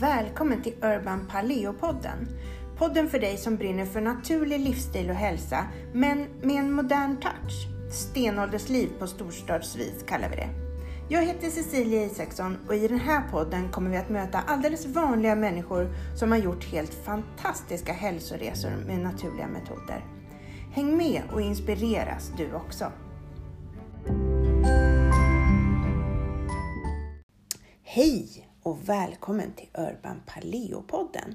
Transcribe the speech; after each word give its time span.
Välkommen 0.00 0.62
till 0.62 0.74
Urban 0.82 1.28
Paleo-podden. 1.30 2.28
Podden 2.76 3.08
för 3.08 3.18
dig 3.18 3.36
som 3.36 3.56
brinner 3.56 3.86
för 3.86 4.00
naturlig 4.00 4.60
livsstil 4.60 5.10
och 5.10 5.16
hälsa, 5.16 5.66
men 5.92 6.26
med 6.42 6.56
en 6.56 6.72
modern 6.72 7.16
touch. 7.16 7.68
Stenåldersliv 7.92 8.88
på 8.98 9.06
storstadsvis 9.06 10.04
kallar 10.08 10.28
vi 10.28 10.36
det. 10.36 10.48
Jag 11.08 11.26
heter 11.26 11.50
Cecilia 11.50 12.04
Isaksson 12.04 12.56
och 12.68 12.74
i 12.74 12.88
den 12.88 13.00
här 13.00 13.22
podden 13.30 13.68
kommer 13.68 13.90
vi 13.90 13.96
att 13.96 14.08
möta 14.08 14.38
alldeles 14.38 14.86
vanliga 14.86 15.34
människor 15.34 15.94
som 16.16 16.30
har 16.30 16.38
gjort 16.38 16.64
helt 16.64 16.94
fantastiska 16.94 17.92
hälsoresor 17.92 18.72
med 18.86 18.98
naturliga 18.98 19.46
metoder. 19.46 20.04
Häng 20.72 20.96
med 20.96 21.22
och 21.32 21.40
inspireras 21.40 22.32
du 22.36 22.52
också. 22.52 22.92
Hej 27.84 28.47
och 28.68 28.88
välkommen 28.88 29.52
till 29.52 29.68
Urban 29.74 30.22
Paleo-podden. 30.26 31.34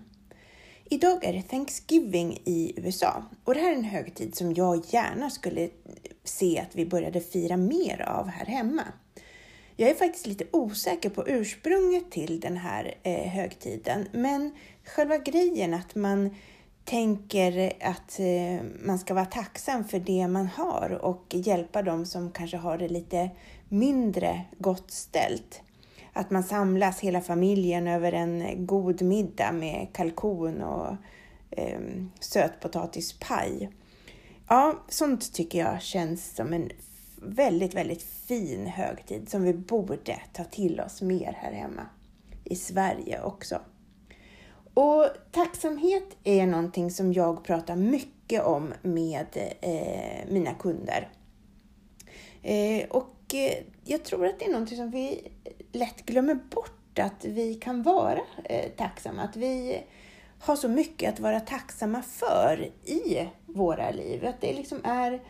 Idag 0.85 1.23
är 1.23 1.33
det 1.33 1.41
Thanksgiving 1.41 2.41
i 2.45 2.73
USA 2.75 3.23
och 3.43 3.53
det 3.53 3.59
här 3.59 3.71
är 3.71 3.75
en 3.75 3.83
högtid 3.83 4.35
som 4.35 4.53
jag 4.53 4.83
gärna 4.89 5.29
skulle 5.29 5.69
se 6.23 6.59
att 6.59 6.75
vi 6.75 6.85
började 6.85 7.21
fira 7.21 7.57
mer 7.57 8.01
av 8.01 8.27
här 8.27 8.45
hemma. 8.45 8.83
Jag 9.75 9.89
är 9.89 9.93
faktiskt 9.93 10.27
lite 10.27 10.45
osäker 10.51 11.09
på 11.09 11.27
ursprunget 11.27 12.11
till 12.11 12.39
den 12.39 12.57
här 12.57 12.95
eh, 13.03 13.29
högtiden, 13.29 14.07
men 14.11 14.52
själva 14.83 15.17
grejen 15.17 15.73
att 15.73 15.95
man 15.95 16.35
tänker 16.83 17.73
att 17.81 18.19
eh, 18.19 18.65
man 18.85 18.99
ska 18.99 19.13
vara 19.13 19.25
tacksam 19.25 19.83
för 19.83 19.99
det 19.99 20.27
man 20.27 20.47
har 20.47 20.99
och 21.02 21.25
hjälpa 21.29 21.81
dem 21.81 22.05
som 22.05 22.31
kanske 22.31 22.57
har 22.57 22.77
det 22.77 22.88
lite 22.88 23.29
mindre 23.69 24.41
gott 24.59 24.91
ställt 24.91 25.61
att 26.13 26.31
man 26.31 26.44
samlas 26.44 26.99
hela 26.99 27.22
familjen 27.22 27.88
över 27.88 28.12
en 28.12 28.66
god 28.66 29.02
middag 29.02 29.52
med 29.52 29.88
kalkon 29.94 30.61
och 30.61 30.95
eh, 31.52 31.80
sötpotatispaj. 32.20 33.70
Ja, 34.47 34.83
sånt 34.89 35.33
tycker 35.33 35.59
jag 35.59 35.81
känns 35.81 36.36
som 36.36 36.53
en 36.53 36.70
väldigt, 37.22 37.73
väldigt 37.73 38.03
fin 38.03 38.67
högtid 38.67 39.30
som 39.30 39.44
vi 39.44 39.53
borde 39.53 40.20
ta 40.33 40.44
till 40.44 40.80
oss 40.80 41.02
mer 41.02 41.38
här 41.42 41.52
hemma 41.52 41.86
i 42.44 42.55
Sverige 42.55 43.22
också. 43.22 43.59
Och 44.73 45.08
tacksamhet 45.31 46.17
är 46.23 46.48
någonting 46.48 46.92
som 46.92 47.14
jag 47.14 47.44
pratar 47.44 47.75
mycket 47.75 48.44
om 48.44 48.73
med 48.81 49.27
eh, 49.61 50.31
mina 50.33 50.53
kunder. 50.53 51.09
Eh, 52.42 52.88
och 52.89 53.33
eh, 53.33 53.64
jag 53.86 54.03
tror 54.03 54.25
att 54.25 54.39
det 54.39 54.45
är 54.45 54.52
någonting 54.52 54.77
som 54.77 54.92
vi 54.92 55.31
lätt 55.73 56.05
glömmer 56.05 56.35
bort 56.35 56.99
att 56.99 57.25
vi 57.25 57.55
kan 57.55 57.83
vara 57.83 58.19
eh, 58.43 58.71
tacksamma. 58.77 59.21
Att 59.21 59.35
vi 59.35 59.83
har 60.39 60.55
så 60.55 60.69
mycket 60.69 61.13
att 61.13 61.19
vara 61.19 61.39
tacksamma 61.39 62.02
för 62.02 62.69
i 62.85 63.27
våra 63.45 63.91
liv. 63.91 64.25
Att 64.25 64.41
det 64.41 64.53
liksom 64.53 64.80
är 64.83 65.21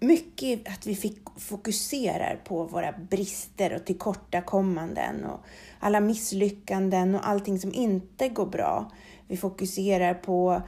mycket 0.00 0.68
att 0.68 0.86
vi 0.86 1.14
fokuserar 1.36 2.40
på 2.44 2.64
våra 2.64 2.92
brister 2.92 3.74
och 3.74 3.84
tillkortakommanden 3.84 5.24
och 5.24 5.40
alla 5.80 6.00
misslyckanden 6.00 7.14
och 7.14 7.28
allting 7.28 7.58
som 7.58 7.74
inte 7.74 8.28
går 8.28 8.46
bra. 8.46 8.90
Vi 9.28 9.36
fokuserar 9.36 10.14
på 10.14 10.62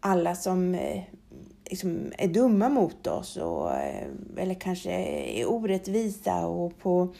alla 0.00 0.34
som 0.34 0.74
eh, 0.74 1.02
liksom 1.64 2.12
är 2.18 2.28
dumma 2.28 2.68
mot 2.68 3.06
oss 3.06 3.36
och, 3.36 3.72
eh, 3.72 4.08
eller 4.36 4.54
kanske 4.54 4.90
är 4.90 5.50
orättvisa 5.50 6.46
och 6.46 6.78
på 6.78 7.14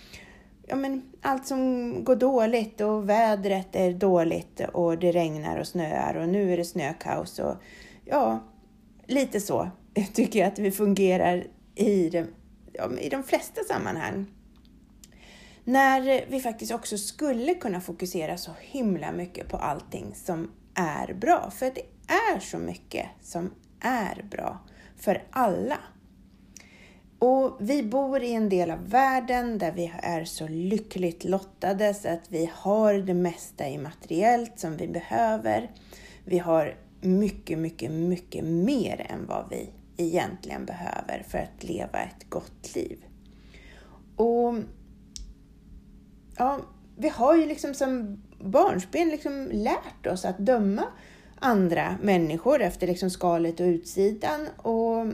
ja, 0.67 0.77
men 0.77 1.03
allt 1.23 1.47
som 1.47 2.05
går 2.05 2.17
dåligt 2.17 2.81
och 2.81 3.09
vädret 3.09 3.77
är 3.77 3.93
dåligt 3.93 4.61
och 4.73 4.99
det 4.99 5.13
regnar 5.13 5.59
och 5.59 5.67
snöar 5.67 6.15
och 6.15 6.29
nu 6.29 6.53
är 6.53 6.57
det 6.57 6.65
snökaos 6.65 7.39
och 7.39 7.55
ja, 8.05 8.45
lite 9.07 9.41
så 9.41 9.71
tycker 10.15 10.39
jag 10.39 10.49
att 10.49 10.59
vi 10.59 10.71
fungerar 10.71 11.47
i 11.75 12.09
de, 12.11 12.27
ja, 12.73 12.91
i 13.01 13.09
de 13.09 13.23
flesta 13.23 13.61
sammanhang. 13.65 14.27
När 15.65 16.27
vi 16.31 16.41
faktiskt 16.41 16.73
också 16.73 16.99
skulle 16.99 17.55
kunna 17.55 17.81
fokusera 17.81 18.37
så 18.37 18.51
himla 18.61 19.13
mycket 19.13 19.49
på 19.49 19.57
allting 19.57 20.15
som 20.15 20.51
är 20.75 21.15
bra. 21.15 21.51
För 21.51 21.67
det 21.67 21.83
är 22.35 22.41
så 22.41 22.59
mycket 22.59 23.07
som 23.23 23.51
är 23.81 24.25
bra 24.31 24.59
för 24.97 25.23
alla. 25.31 25.79
Och 27.19 27.57
vi 27.61 27.83
bor 27.83 28.23
i 28.23 28.33
en 28.33 28.49
del 28.49 28.71
av 28.71 28.89
världen 28.89 29.59
där 29.59 29.73
vi 29.73 29.93
är 30.03 30.25
så 30.25 30.49
lyckligt 30.49 31.25
lottade 31.25 31.95
så 31.95 32.09
att 32.09 32.27
vi 32.29 32.51
har 32.55 32.95
det 32.95 33.15
mesta 33.15 33.69
i 33.69 33.79
materiellt 33.79 34.59
som 34.59 34.77
vi 34.77 34.89
behöver. 34.89 35.71
Vi 36.25 36.39
har 36.39 36.77
mycket, 37.01 37.59
mycket, 37.59 37.91
mycket 37.91 38.45
mer 38.45 39.07
än 39.11 39.27
vad 39.27 39.51
vi 39.51 39.71
egentligen 39.97 40.65
behöver 40.65 41.25
för 41.29 41.39
att 41.39 41.65
leva 41.65 41.99
ett 41.99 42.31
gott 42.31 42.75
liv. 42.75 42.99
Och 44.17 44.55
ja, 46.37 46.61
vi 46.97 47.09
har 47.09 47.37
ju 47.37 47.47
liksom 47.47 47.75
som 47.75 48.23
barnsben 48.41 49.09
liksom 49.09 49.49
lärt 49.53 50.07
oss 50.07 50.25
att 50.25 50.39
döma 50.39 50.85
andra 51.39 51.97
människor 52.03 52.63
efter 52.63 52.87
liksom 52.87 53.11
skalet 53.11 53.61
och 53.61 53.67
utsidan 53.67 54.49
och 54.57 55.07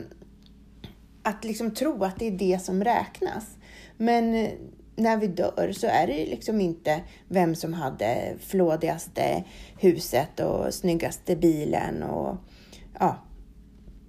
att 1.22 1.44
liksom 1.44 1.71
tro 1.71 2.05
att 2.05 2.19
det 2.19 2.27
är 2.27 2.31
det 2.31 2.62
som 2.62 2.84
räknas. 2.84 3.44
Men 3.97 4.34
eh, 4.34 4.50
när 4.97 5.16
vi 5.16 5.27
dör 5.27 5.72
så 5.72 5.87
är 5.87 6.06
det 6.06 6.27
liksom 6.27 6.60
inte 6.60 7.00
vem 7.28 7.55
som 7.55 7.72
hade 7.72 8.34
flådigaste 8.41 9.44
huset 9.78 10.41
och 10.41 10.75
snyggaste 10.75 11.37
bilen 11.37 12.03
och 12.03 12.37
ja, 12.99 13.16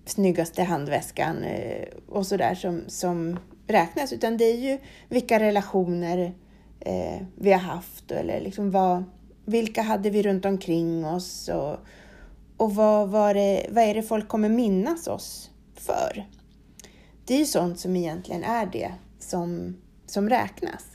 snyggaste 0.06 0.64
handväskan 0.64 1.44
eh, 1.44 1.88
och 2.10 2.28
sådär 2.28 2.56
som, 2.56 2.82
som 2.88 3.40
räknas, 3.68 4.14
utan 4.14 4.38
det 4.38 4.46
är 4.46 4.58
ju 4.58 4.78
vilka 5.10 5.40
relationer 5.40 6.34
eh, 6.80 7.22
vi 7.36 7.52
har 7.52 7.60
haft 7.60 8.12
eller 8.12 8.42
liksom 8.42 8.72
vad, 8.72 9.04
vilka 9.46 9.82
hade 9.82 10.10
vi 10.10 10.24
runt 10.24 10.46
omkring 10.46 11.06
oss 11.06 11.50
och, 11.50 11.78
och 12.58 12.76
vad, 12.76 13.10
var 13.10 13.34
det, 13.34 13.68
vad 13.70 13.84
är 13.84 13.94
det 13.94 14.04
folk 14.04 14.28
kommer 14.28 14.50
minnas 14.50 15.08
oss 15.08 15.52
för? 15.76 16.26
Det 17.26 17.34
är 17.34 17.40
ju 17.40 17.46
sånt 17.46 17.80
som 17.80 17.96
egentligen 17.96 18.44
är 18.44 18.66
det 18.66 18.94
som, 19.20 19.78
som 20.06 20.30
räknas. 20.30 20.86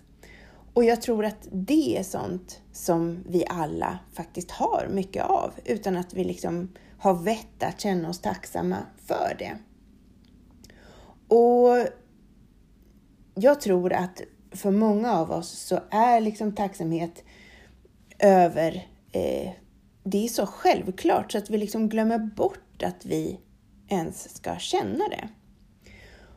Och 0.75 0.85
jag 0.85 1.03
tror 1.03 1.25
att 1.25 1.49
det 1.53 1.99
är 1.99 2.03
sånt 2.03 2.61
som 2.73 3.25
vi 3.29 3.45
alla 3.49 3.99
faktiskt 4.13 4.51
har 4.51 4.89
mycket 4.91 5.25
av 5.25 5.53
utan 5.65 5.97
att 5.97 6.15
vi 6.15 6.25
liksom 6.25 6.73
har 6.99 7.15
vett 7.15 7.63
att 7.63 7.81
känna 7.81 8.09
oss 8.09 8.21
tacksamma 8.21 8.77
för 9.07 9.37
det. 9.39 9.59
Och 11.35 11.89
jag 13.35 13.61
tror 13.61 13.93
att 13.93 14.23
för 14.51 14.71
många 14.71 15.13
av 15.13 15.31
oss 15.31 15.49
så 15.49 15.81
är 15.91 16.21
liksom 16.21 16.55
tacksamhet 16.55 17.25
över 18.19 18.89
eh, 19.13 19.51
det 20.05 20.25
är 20.25 20.29
så 20.29 20.47
självklart 20.47 21.33
så 21.33 21.39
att 21.39 21.51
vi 21.51 21.59
liksom 21.59 21.89
glömmer 21.89 22.19
bort 22.19 22.83
att 22.83 23.07
vi 23.07 23.41
ens 23.89 24.37
ska 24.37 24.57
känna 24.59 25.09
det. 25.09 25.29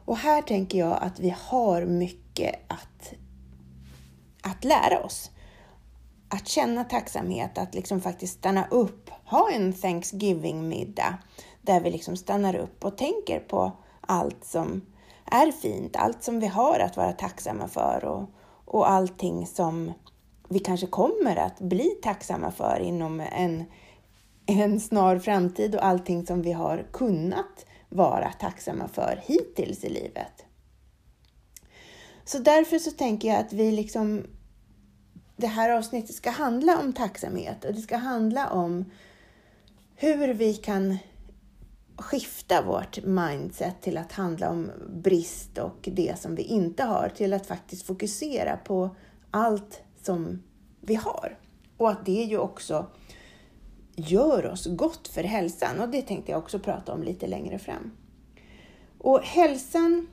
Och 0.06 0.18
här 0.18 0.42
tänker 0.42 0.80
jag 0.80 0.98
att 1.02 1.20
vi 1.20 1.36
har 1.38 1.86
mycket 1.86 2.56
att, 2.68 3.14
att 4.42 4.64
lära 4.64 5.04
oss. 5.04 5.32
Att 6.30 6.48
känna 6.48 6.84
tacksamhet, 6.84 7.58
att 7.58 7.76
liksom 7.76 8.02
faktiskt 8.02 8.40
stanna 8.40 8.68
upp, 8.72 9.10
ha 9.26 9.52
en 9.52 9.74
Thanksgiving-middag 9.74 11.18
där 11.62 11.82
vi 11.82 11.92
liksom 11.92 12.18
stannar 12.18 12.56
upp 12.56 12.86
och 12.86 12.98
tänker 12.98 13.40
på 13.40 13.72
allt 14.02 14.46
som 14.46 14.82
är 15.26 15.52
fint, 15.52 15.96
allt 15.96 16.24
som 16.24 16.40
vi 16.40 16.48
har 16.48 16.80
att 16.80 16.98
vara 16.98 17.12
tacksamma 17.12 17.68
för 17.68 18.06
och, 18.06 18.30
och 18.66 18.90
allting 18.90 19.48
som 19.48 19.94
vi 20.50 20.60
kanske 20.60 20.88
kommer 20.88 21.36
att 21.36 21.60
bli 21.60 21.90
tacksamma 22.02 22.52
för 22.52 22.80
inom 22.80 23.20
en, 23.20 23.64
en 24.46 24.80
snar 24.80 25.20
framtid 25.20 25.76
och 25.76 25.86
allting 25.86 26.26
som 26.26 26.42
vi 26.42 26.52
har 26.52 26.88
kunnat 26.92 27.66
vara 27.92 28.32
tacksamma 28.32 28.88
för 28.88 29.20
hittills 29.26 29.84
i 29.84 29.90
livet. 29.90 30.46
Så 32.26 32.40
därför 32.40 32.80
så 32.80 32.92
tänker 32.92 33.28
jag 33.28 33.38
att 33.40 33.54
vi 33.54 33.72
liksom 33.72 34.24
det 35.38 35.48
här 35.48 35.70
avsnittet 35.70 36.16
ska 36.16 36.30
handla 36.30 36.80
om 36.80 36.94
tacksamhet 36.94 37.66
och 37.66 37.74
det 37.74 37.82
ska 37.82 37.98
handla 37.98 38.50
om 38.50 38.86
hur 39.96 40.34
vi 40.34 40.54
kan 40.54 40.98
skifta 41.96 42.62
vårt 42.62 43.04
mindset 43.04 43.82
till 43.82 43.98
att 43.98 44.12
handla 44.12 44.50
om 44.50 44.72
brist 44.90 45.58
och 45.58 45.90
det 45.92 46.20
som 46.20 46.36
vi 46.36 46.44
inte 46.44 46.84
har 46.84 47.10
till 47.16 47.34
att 47.34 47.48
faktiskt 47.48 47.86
fokusera 47.86 48.58
på 48.58 48.96
allt 49.32 49.82
som 50.02 50.44
vi 50.82 50.96
har. 50.96 51.38
Och 51.78 51.90
att 51.90 52.06
det 52.06 52.24
ju 52.24 52.38
också 52.38 52.88
gör 54.02 54.46
oss 54.46 54.66
gott 54.66 55.08
för 55.08 55.24
hälsan 55.24 55.80
och 55.80 55.90
det 55.90 56.02
tänkte 56.02 56.32
jag 56.32 56.40
också 56.40 56.60
prata 56.60 56.94
om 56.94 57.04
lite 57.04 57.28
längre 57.28 57.60
fram. 57.60 57.92
Och 58.98 59.20
hälsan 59.24 60.08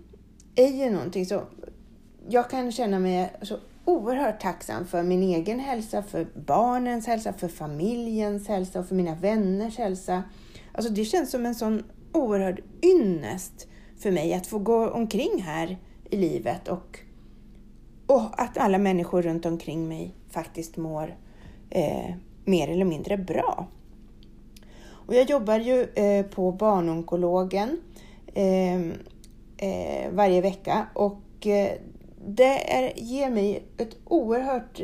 är 0.54 0.68
ju 0.68 0.90
någonting 0.90 1.26
som 1.26 1.40
jag 2.28 2.50
kan 2.50 2.72
känna 2.72 2.98
mig 2.98 3.32
så 3.42 3.56
oerhört 3.84 4.40
tacksam 4.40 4.86
för 4.86 5.02
min 5.02 5.22
egen 5.22 5.60
hälsa, 5.60 6.02
för 6.02 6.26
barnens 6.46 7.06
hälsa, 7.06 7.32
för 7.32 7.48
familjens 7.48 8.48
hälsa 8.48 8.80
och 8.80 8.86
för 8.86 8.94
mina 8.94 9.14
vänners 9.14 9.78
hälsa. 9.78 10.22
Alltså 10.72 10.92
det 10.92 11.04
känns 11.04 11.30
som 11.30 11.46
en 11.46 11.54
sån 11.54 11.82
oerhörd 12.12 12.62
ynnest 12.82 13.68
för 13.98 14.10
mig 14.10 14.34
att 14.34 14.46
få 14.46 14.58
gå 14.58 14.90
omkring 14.90 15.42
här 15.42 15.78
i 16.10 16.16
livet 16.16 16.68
och, 16.68 16.98
och 18.06 18.42
att 18.42 18.58
alla 18.58 18.78
människor 18.78 19.22
runt 19.22 19.46
omkring 19.46 19.88
mig 19.88 20.14
faktiskt 20.30 20.76
mår 20.76 21.16
eh, 21.70 22.14
mer 22.44 22.68
eller 22.68 22.84
mindre 22.84 23.16
bra. 23.16 23.68
Och 25.08 25.14
jag 25.14 25.30
jobbar 25.30 25.58
ju 25.58 25.82
eh, 25.94 26.26
på 26.26 26.52
barnonkologen 26.52 27.80
eh, 28.34 28.74
eh 29.58 30.10
varje 30.12 30.40
vecka 30.40 30.86
och 30.94 31.46
eh, 31.46 31.72
det 32.26 32.74
är, 32.74 32.92
ger 32.96 33.30
mig 33.30 33.62
ett 33.78 33.96
oerhört, 34.04 34.80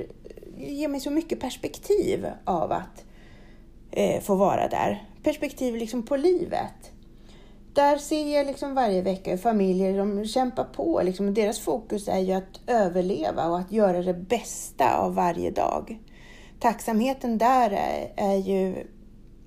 ger 0.56 0.88
mig 0.88 1.00
så 1.00 1.10
mycket 1.10 1.40
perspektiv 1.40 2.26
av 2.44 2.72
att 2.72 3.04
eh, 3.90 4.20
få 4.20 4.34
vara 4.34 4.68
där. 4.68 5.08
Perspektiv 5.22 5.76
liksom 5.76 6.02
på 6.02 6.16
livet. 6.16 6.92
Där 7.74 7.96
ser 7.96 8.36
jag 8.36 8.46
liksom 8.46 8.74
varje 8.74 9.02
vecka 9.02 9.30
hur 9.30 9.38
familjer 9.38 9.98
de 9.98 10.24
kämpar 10.24 10.64
på. 10.64 11.00
Liksom. 11.04 11.34
Deras 11.34 11.60
fokus 11.60 12.08
är 12.08 12.18
ju 12.18 12.32
att 12.32 12.60
överleva 12.66 13.48
och 13.48 13.58
att 13.58 13.72
göra 13.72 14.02
det 14.02 14.14
bästa 14.14 14.96
av 14.98 15.14
varje 15.14 15.50
dag. 15.50 15.98
Tacksamheten 16.60 17.38
där 17.38 17.70
är, 17.70 18.12
är 18.16 18.36
ju 18.36 18.86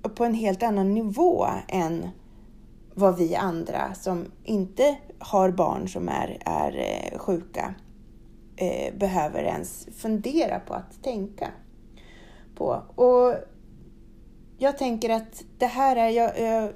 på 0.02 0.24
en 0.24 0.34
helt 0.34 0.62
annan 0.62 0.94
nivå 0.94 1.46
än 1.68 2.08
vad 2.94 3.16
vi 3.16 3.34
andra 3.34 3.94
som 3.94 4.24
inte 4.44 4.96
har 5.18 5.50
barn 5.50 5.88
som 5.88 6.08
är, 6.08 6.38
är 6.44 6.76
eh, 6.78 7.18
sjuka 7.18 7.74
eh, 8.56 8.94
behöver 8.94 9.42
ens 9.42 9.88
fundera 9.96 10.60
på 10.60 10.74
att 10.74 11.02
tänka 11.02 11.48
på. 12.54 12.82
Och 12.94 13.34
jag 14.58 14.78
tänker 14.78 15.10
att 15.10 15.44
det 15.58 15.66
här 15.66 15.96
är, 15.96 16.08
jag, 16.08 16.40
jag 16.40 16.72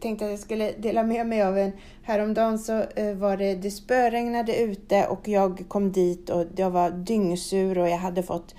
tänkte 0.00 0.24
att 0.24 0.30
jag 0.30 0.40
skulle 0.40 0.72
dela 0.72 1.02
med 1.02 1.26
mig 1.26 1.42
av 1.42 1.58
en, 1.58 1.72
häromdagen 2.02 2.58
så 2.58 2.82
eh, 2.82 3.14
var 3.14 3.36
det, 3.36 3.54
det 3.54 3.70
spöregnade 3.70 4.56
ute 4.56 5.06
och 5.06 5.28
jag 5.28 5.64
kom 5.68 5.92
dit 5.92 6.30
och 6.30 6.44
jag 6.56 6.70
var 6.70 6.90
dyngsur 6.90 7.78
och 7.78 7.88
jag 7.88 7.98
hade 7.98 8.22
fått 8.22 8.54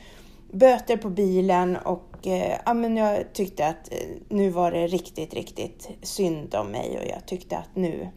böter 0.51 0.97
på 0.97 1.09
bilen 1.09 1.77
och 1.77 2.10
Eh, 2.27 2.57
ja, 2.65 2.73
men 2.73 2.97
jag 2.97 3.33
tyckte 3.33 3.67
att 3.67 3.91
eh, 3.93 3.97
nu 4.29 4.49
var 4.49 4.71
det 4.71 4.87
riktigt, 4.87 5.33
riktigt 5.33 5.89
synd 6.01 6.55
om 6.55 6.67
mig 6.67 6.99
och 6.99 7.07
jag 7.09 7.25
tyckte 7.25 7.57
att 7.57 7.75
nu, 7.75 8.09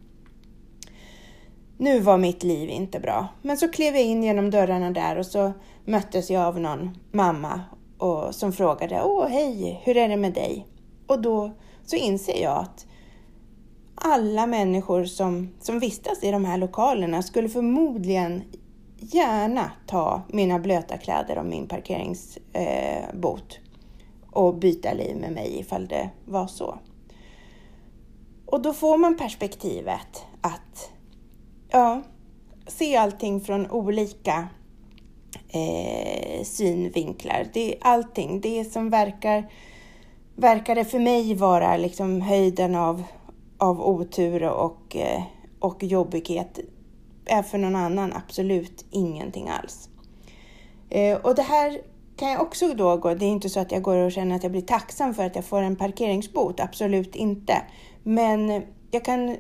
nu 1.79 2.01
var 2.01 2.19
mitt 2.19 2.43
liv 2.43 2.71
inte 2.71 3.01
bra. 3.01 3.29
Men 3.43 3.57
så 3.57 3.69
klev 3.69 3.95
jag 3.95 4.05
in 4.05 4.23
genom 4.23 4.51
dörrarna 4.51 4.91
där 4.91 5.19
och 5.19 5.27
så 5.27 5.53
möttes 5.85 6.31
jag 6.31 6.43
av 6.43 6.61
någon 6.61 6.99
mamma 7.13 7.61
och, 7.99 8.35
som 8.35 8.53
frågade 8.53 9.03
Åh, 9.03 9.27
hej, 9.27 9.81
hur 9.85 9.97
är 9.97 10.09
det 10.09 10.17
med 10.17 10.33
dig? 10.33 10.67
Och 11.07 11.23
då 11.23 11.51
så 11.85 11.97
inser 11.97 12.43
jag 12.43 12.59
att 12.59 12.87
alla 13.95 14.47
människor 14.47 15.05
som, 15.05 15.55
som 15.61 15.79
vistas 15.79 16.23
i 16.23 16.31
de 16.31 16.45
här 16.45 16.59
lokalerna 16.59 17.23
skulle 17.23 17.49
förmodligen 17.49 18.43
gärna 18.99 19.71
ta 19.87 20.23
mina 20.29 20.59
blöta 20.59 20.97
kläder 20.97 21.39
och 21.39 21.47
min 21.47 21.69
parkeringsbot 21.69 23.59
eh, 23.59 23.64
och 24.35 24.55
byta 24.55 24.93
liv 24.93 25.17
med 25.17 25.33
mig 25.33 25.59
ifall 25.59 25.87
det 25.87 26.11
var 26.25 26.47
så. 26.47 26.79
Och 28.47 28.63
då 28.63 28.73
får 28.73 28.99
man 28.99 29.17
perspektivet 29.17 30.25
att 30.41 30.91
ja, 31.71 32.03
se 32.67 32.97
allting 32.97 33.41
från 33.41 33.71
olika 33.71 34.49
eh, 35.49 36.45
synvinklar. 36.45 37.47
Det 37.53 37.75
är 37.75 37.79
allting, 37.81 38.41
det 38.41 38.65
som 38.65 38.91
verkar, 38.91 39.51
verkar 40.37 40.75
det 40.75 40.85
för 40.85 40.99
mig 40.99 41.35
vara 41.35 41.77
liksom 41.77 42.21
höjden 42.21 42.75
av, 42.75 43.03
av 43.59 43.81
otur 43.83 44.43
och, 44.43 44.97
eh, 44.97 45.23
och 45.61 45.83
jobbighet 45.83 46.59
är 47.25 47.43
för 47.43 47.59
någon 47.59 47.77
annan 47.77 48.13
absolut 48.13 48.85
ingenting 48.91 49.49
alls. 49.49 49.89
Eh, 50.91 51.17
och 51.17 51.35
det 51.35 51.43
här 51.43 51.81
kan 52.17 52.31
jag 52.31 52.43
också 52.43 52.75
då 52.75 52.97
gå, 52.97 53.15
det 53.15 53.25
är 53.25 53.31
inte 53.31 53.49
så 53.49 53.61
att 53.61 53.73
jag 53.73 53.83
går 53.83 53.97
och 53.97 54.13
känner 54.13 54.37
att 54.37 54.43
jag 54.43 54.53
blir 54.53 54.63
tacksam 54.63 55.15
för 55.15 55.27
att 55.27 55.37
jag 55.37 55.45
får 55.45 55.63
en 55.63 55.77
parkeringsbot, 55.77 56.61
absolut 56.61 57.17
inte. 57.17 57.63
Men 58.03 58.63
jag 58.91 59.05
kan 59.05 59.37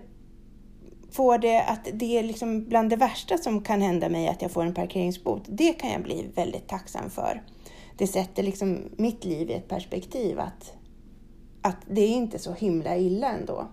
få 1.10 1.36
det 1.36 1.62
att 1.62 1.88
det 1.92 2.18
är 2.18 2.22
liksom 2.22 2.64
bland 2.64 2.90
det 2.90 2.96
värsta 2.96 3.38
som 3.38 3.62
kan 3.62 3.82
hända 3.82 4.08
mig 4.08 4.28
att 4.28 4.42
jag 4.42 4.50
får 4.50 4.64
en 4.64 4.74
parkeringsbot. 4.74 5.42
Det 5.48 5.72
kan 5.72 5.90
jag 5.90 6.02
bli 6.02 6.26
väldigt 6.34 6.68
tacksam 6.68 7.10
för. 7.10 7.42
Det 7.96 8.06
sätter 8.06 8.42
liksom 8.42 8.78
mitt 8.96 9.24
liv 9.24 9.50
i 9.50 9.52
ett 9.52 9.68
perspektiv 9.68 10.40
att, 10.40 10.72
att 11.62 11.76
det 11.86 12.00
är 12.00 12.08
inte 12.08 12.38
så 12.38 12.52
himla 12.52 12.96
illa 12.96 13.28
ändå. 13.28 13.68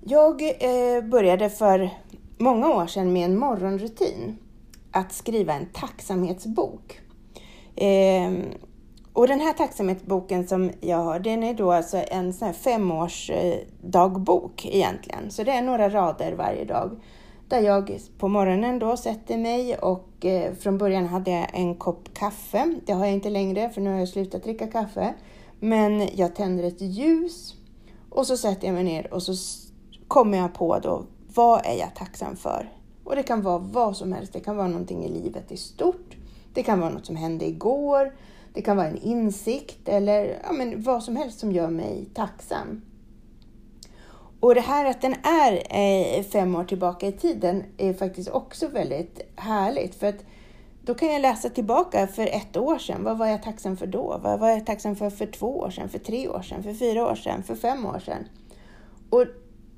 Jag 0.00 0.42
eh, 0.42 1.04
började 1.04 1.50
för 1.50 1.90
många 2.38 2.74
år 2.74 2.86
sedan 2.86 3.12
med 3.12 3.24
en 3.24 3.38
morgonrutin. 3.38 4.38
Att 4.96 5.12
skriva 5.12 5.52
en 5.52 5.66
tacksamhetsbok. 5.66 7.00
Eh, 7.76 8.32
och 9.12 9.28
den 9.28 9.40
här 9.40 9.52
tacksamhetsboken 9.52 10.48
som 10.48 10.70
jag 10.80 10.96
har, 10.96 11.18
den 11.18 11.42
är 11.42 11.54
då 11.54 11.72
alltså 11.72 12.02
en 12.10 12.32
sån 12.32 12.46
här 12.46 12.52
femårsdagbok 12.52 14.66
egentligen. 14.66 15.30
Så 15.30 15.44
det 15.44 15.52
är 15.52 15.62
några 15.62 15.90
rader 15.90 16.32
varje 16.32 16.64
dag. 16.64 17.00
Där 17.48 17.60
jag 17.60 17.98
på 18.18 18.28
morgonen 18.28 18.78
då 18.78 18.96
sätter 18.96 19.38
mig 19.38 19.78
och 19.78 20.24
eh, 20.24 20.54
från 20.54 20.78
början 20.78 21.06
hade 21.06 21.30
jag 21.30 21.46
en 21.52 21.74
kopp 21.74 22.14
kaffe. 22.14 22.74
Det 22.86 22.92
har 22.92 23.04
jag 23.04 23.14
inte 23.14 23.30
längre 23.30 23.70
för 23.70 23.80
nu 23.80 23.90
har 23.90 23.98
jag 23.98 24.08
slutat 24.08 24.42
dricka 24.42 24.66
kaffe. 24.66 25.14
Men 25.60 26.08
jag 26.14 26.34
tänder 26.34 26.64
ett 26.64 26.80
ljus 26.80 27.54
och 28.10 28.26
så 28.26 28.36
sätter 28.36 28.66
jag 28.66 28.74
mig 28.74 28.84
ner 28.84 29.14
och 29.14 29.22
så 29.22 29.32
kommer 30.08 30.38
jag 30.38 30.54
på 30.54 30.78
då, 30.78 31.06
vad 31.34 31.66
är 31.66 31.78
jag 31.78 31.94
tacksam 31.94 32.36
för? 32.36 32.75
Och 33.06 33.16
det 33.16 33.22
kan 33.22 33.42
vara 33.42 33.58
vad 33.58 33.96
som 33.96 34.12
helst. 34.12 34.32
Det 34.32 34.40
kan 34.40 34.56
vara 34.56 34.68
någonting 34.68 35.04
i 35.04 35.08
livet 35.08 35.52
i 35.52 35.56
stort. 35.56 36.16
Det 36.52 36.62
kan 36.62 36.80
vara 36.80 36.90
något 36.90 37.06
som 37.06 37.16
hände 37.16 37.46
igår. 37.46 38.14
Det 38.52 38.62
kan 38.62 38.76
vara 38.76 38.86
en 38.86 38.98
insikt 38.98 39.88
eller 39.88 40.40
ja, 40.44 40.52
men 40.52 40.82
vad 40.82 41.02
som 41.02 41.16
helst 41.16 41.38
som 41.38 41.52
gör 41.52 41.70
mig 41.70 42.08
tacksam. 42.14 42.82
Och 44.40 44.54
det 44.54 44.60
här 44.60 44.84
att 44.84 45.00
den 45.00 45.14
är 45.22 45.52
eh, 45.70 46.22
fem 46.24 46.56
år 46.56 46.64
tillbaka 46.64 47.06
i 47.06 47.12
tiden 47.12 47.64
är 47.76 47.92
faktiskt 47.92 48.30
också 48.30 48.68
väldigt 48.68 49.20
härligt. 49.36 49.94
För 49.94 50.06
att 50.06 50.24
då 50.84 50.94
kan 50.94 51.12
jag 51.12 51.22
läsa 51.22 51.48
tillbaka 51.48 52.06
för 52.06 52.26
ett 52.26 52.56
år 52.56 52.78
sedan. 52.78 53.04
Vad 53.04 53.18
var 53.18 53.26
jag 53.26 53.42
tacksam 53.42 53.76
för 53.76 53.86
då? 53.86 54.20
Vad 54.22 54.40
var 54.40 54.48
jag 54.48 54.66
tacksam 54.66 54.96
för 54.96 55.10
för 55.10 55.26
två 55.26 55.58
år 55.58 55.70
sedan, 55.70 55.88
för 55.88 55.98
tre 55.98 56.28
år 56.28 56.42
sedan, 56.42 56.62
för 56.62 56.74
fyra 56.74 57.06
år 57.06 57.14
sedan, 57.14 57.42
för 57.42 57.54
fem 57.54 57.86
år 57.86 57.98
sedan? 57.98 58.28
Och 59.10 59.24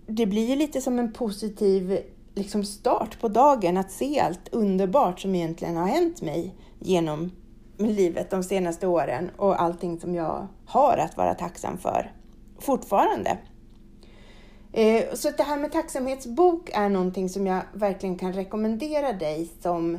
det 0.06 0.26
blir 0.26 0.46
ju 0.46 0.56
lite 0.56 0.80
som 0.80 0.98
en 0.98 1.12
positiv 1.12 1.98
liksom 2.38 2.64
start 2.64 3.20
på 3.20 3.28
dagen 3.28 3.76
att 3.76 3.90
se 3.90 4.20
allt 4.20 4.48
underbart 4.52 5.20
som 5.20 5.34
egentligen 5.34 5.76
har 5.76 5.86
hänt 5.86 6.22
mig 6.22 6.54
genom 6.78 7.30
livet 7.78 8.30
de 8.30 8.42
senaste 8.42 8.86
åren 8.86 9.30
och 9.36 9.62
allting 9.62 10.00
som 10.00 10.14
jag 10.14 10.48
har 10.66 10.96
att 10.96 11.16
vara 11.16 11.34
tacksam 11.34 11.78
för 11.78 12.12
fortfarande. 12.58 13.38
Eh, 14.72 15.04
så 15.14 15.30
det 15.30 15.42
här 15.42 15.56
med 15.56 15.72
tacksamhetsbok 15.72 16.70
är 16.74 16.88
någonting 16.88 17.28
som 17.28 17.46
jag 17.46 17.62
verkligen 17.72 18.18
kan 18.18 18.32
rekommendera 18.32 19.12
dig 19.12 19.48
som 19.60 19.94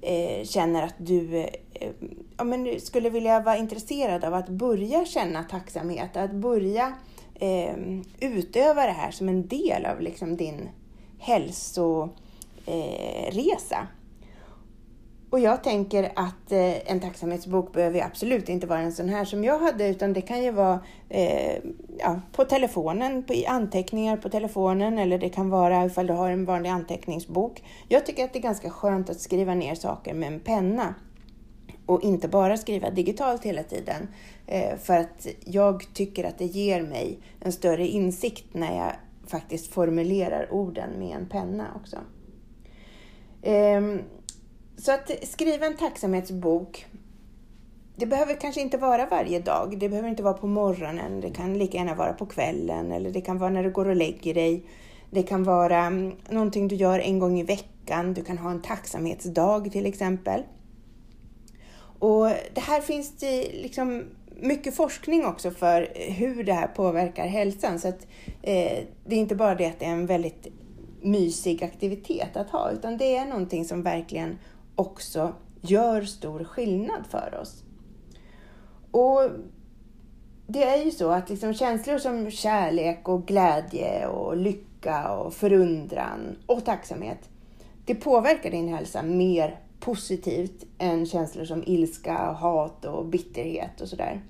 eh, 0.00 0.44
känner 0.44 0.82
att 0.82 0.94
du 0.98 1.36
eh, 1.36 1.90
ja, 2.36 2.44
men 2.44 2.80
skulle 2.80 3.10
vilja 3.10 3.40
vara 3.40 3.56
intresserad 3.56 4.24
av 4.24 4.34
att 4.34 4.48
börja 4.48 5.04
känna 5.04 5.42
tacksamhet, 5.42 6.16
att 6.16 6.32
börja 6.32 6.92
eh, 7.34 7.76
utöva 8.20 8.86
det 8.86 8.92
här 8.92 9.10
som 9.10 9.28
en 9.28 9.46
del 9.46 9.86
av 9.86 10.00
liksom 10.00 10.36
din 10.36 10.68
hälsoresa. 11.22 12.12
Och 15.30 15.40
jag 15.40 15.64
tänker 15.64 16.12
att 16.16 16.52
eh, 16.52 16.90
en 16.92 17.00
tacksamhetsbok 17.00 17.72
behöver 17.72 18.00
absolut 18.00 18.48
inte 18.48 18.66
vara 18.66 18.78
en 18.78 18.92
sån 18.92 19.08
här 19.08 19.24
som 19.24 19.44
jag 19.44 19.58
hade, 19.58 19.88
utan 19.88 20.12
det 20.12 20.20
kan 20.20 20.42
ju 20.42 20.50
vara 20.50 20.80
eh, 21.08 21.56
ja, 21.98 22.20
på 22.32 22.44
telefonen, 22.44 23.22
på 23.22 23.34
anteckningar 23.48 24.16
på 24.16 24.28
telefonen, 24.28 24.98
eller 24.98 25.18
det 25.18 25.28
kan 25.28 25.50
vara 25.50 25.84
ifall 25.84 26.06
du 26.06 26.12
har 26.12 26.30
en 26.30 26.44
vanlig 26.44 26.70
anteckningsbok. 26.70 27.62
Jag 27.88 28.06
tycker 28.06 28.24
att 28.24 28.32
det 28.32 28.38
är 28.38 28.42
ganska 28.42 28.70
skönt 28.70 29.10
att 29.10 29.20
skriva 29.20 29.54
ner 29.54 29.74
saker 29.74 30.14
med 30.14 30.32
en 30.32 30.40
penna 30.40 30.94
och 31.86 32.02
inte 32.02 32.28
bara 32.28 32.56
skriva 32.56 32.90
digitalt 32.90 33.44
hela 33.44 33.62
tiden. 33.62 34.08
Eh, 34.46 34.76
för 34.76 34.96
att 34.96 35.26
jag 35.44 35.94
tycker 35.94 36.24
att 36.24 36.38
det 36.38 36.46
ger 36.46 36.82
mig 36.82 37.18
en 37.40 37.52
större 37.52 37.86
insikt 37.86 38.54
när 38.54 38.76
jag 38.76 38.92
faktiskt 39.32 39.72
formulerar 39.72 40.52
orden 40.52 40.90
med 40.98 41.16
en 41.16 41.28
penna 41.28 41.66
också. 41.76 41.96
Ehm, 43.42 44.00
så 44.76 44.92
att 44.92 45.10
skriva 45.22 45.66
en 45.66 45.76
tacksamhetsbok, 45.76 46.86
det 47.96 48.06
behöver 48.06 48.34
kanske 48.34 48.60
inte 48.60 48.76
vara 48.76 49.06
varje 49.06 49.40
dag. 49.40 49.78
Det 49.78 49.88
behöver 49.88 50.08
inte 50.08 50.22
vara 50.22 50.34
på 50.34 50.46
morgonen. 50.46 51.20
Det 51.20 51.30
kan 51.30 51.58
lika 51.58 51.78
gärna 51.78 51.94
vara 51.94 52.12
på 52.12 52.26
kvällen 52.26 52.92
eller 52.92 53.10
det 53.10 53.20
kan 53.20 53.38
vara 53.38 53.50
när 53.50 53.62
du 53.62 53.70
går 53.70 53.88
och 53.88 53.96
lägger 53.96 54.34
dig. 54.34 54.66
Det 55.10 55.22
kan 55.22 55.44
vara 55.44 55.78
mm, 55.78 56.16
någonting 56.28 56.68
du 56.68 56.76
gör 56.76 56.98
en 56.98 57.18
gång 57.18 57.40
i 57.40 57.42
veckan. 57.42 58.14
Du 58.14 58.24
kan 58.24 58.38
ha 58.38 58.50
en 58.50 58.62
tacksamhetsdag 58.62 59.72
till 59.72 59.86
exempel. 59.86 60.42
Och 61.98 62.26
det 62.54 62.60
här 62.60 62.80
finns 62.80 63.16
det 63.16 63.42
liksom 63.52 64.04
mycket 64.36 64.76
forskning 64.76 65.24
också 65.24 65.50
för 65.50 65.92
hur 65.94 66.44
det 66.44 66.52
här 66.52 66.66
påverkar 66.66 67.26
hälsan. 67.26 67.78
Så 67.78 67.88
att, 67.88 68.06
eh, 68.42 68.84
det 69.04 69.14
är 69.16 69.20
inte 69.20 69.34
bara 69.34 69.54
det 69.54 69.66
att 69.66 69.78
det 69.78 69.84
är 69.84 69.92
en 69.92 70.06
väldigt 70.06 70.46
mysig 71.00 71.64
aktivitet 71.64 72.36
att 72.36 72.50
ha, 72.50 72.70
utan 72.70 72.96
det 72.96 73.16
är 73.16 73.26
någonting 73.26 73.64
som 73.64 73.82
verkligen 73.82 74.38
också 74.74 75.32
gör 75.60 76.02
stor 76.02 76.44
skillnad 76.44 77.06
för 77.10 77.38
oss. 77.42 77.62
Och 78.90 79.30
det 80.46 80.64
är 80.64 80.84
ju 80.84 80.90
så 80.90 81.10
att 81.10 81.30
liksom 81.30 81.54
känslor 81.54 81.98
som 81.98 82.30
kärlek 82.30 83.08
och 83.08 83.26
glädje 83.26 84.06
och 84.06 84.36
lycka 84.36 85.12
och 85.12 85.34
förundran 85.34 86.38
och 86.46 86.64
tacksamhet, 86.64 87.28
det 87.84 87.94
påverkar 87.94 88.50
din 88.50 88.68
hälsa 88.68 89.02
mer 89.02 89.60
positivt 89.82 90.66
än 90.78 91.06
känslor 91.06 91.44
som 91.44 91.62
ilska, 91.66 92.14
hat 92.14 92.84
och 92.84 93.06
bitterhet 93.06 93.80
och 93.80 93.88
sådär. 93.88 94.22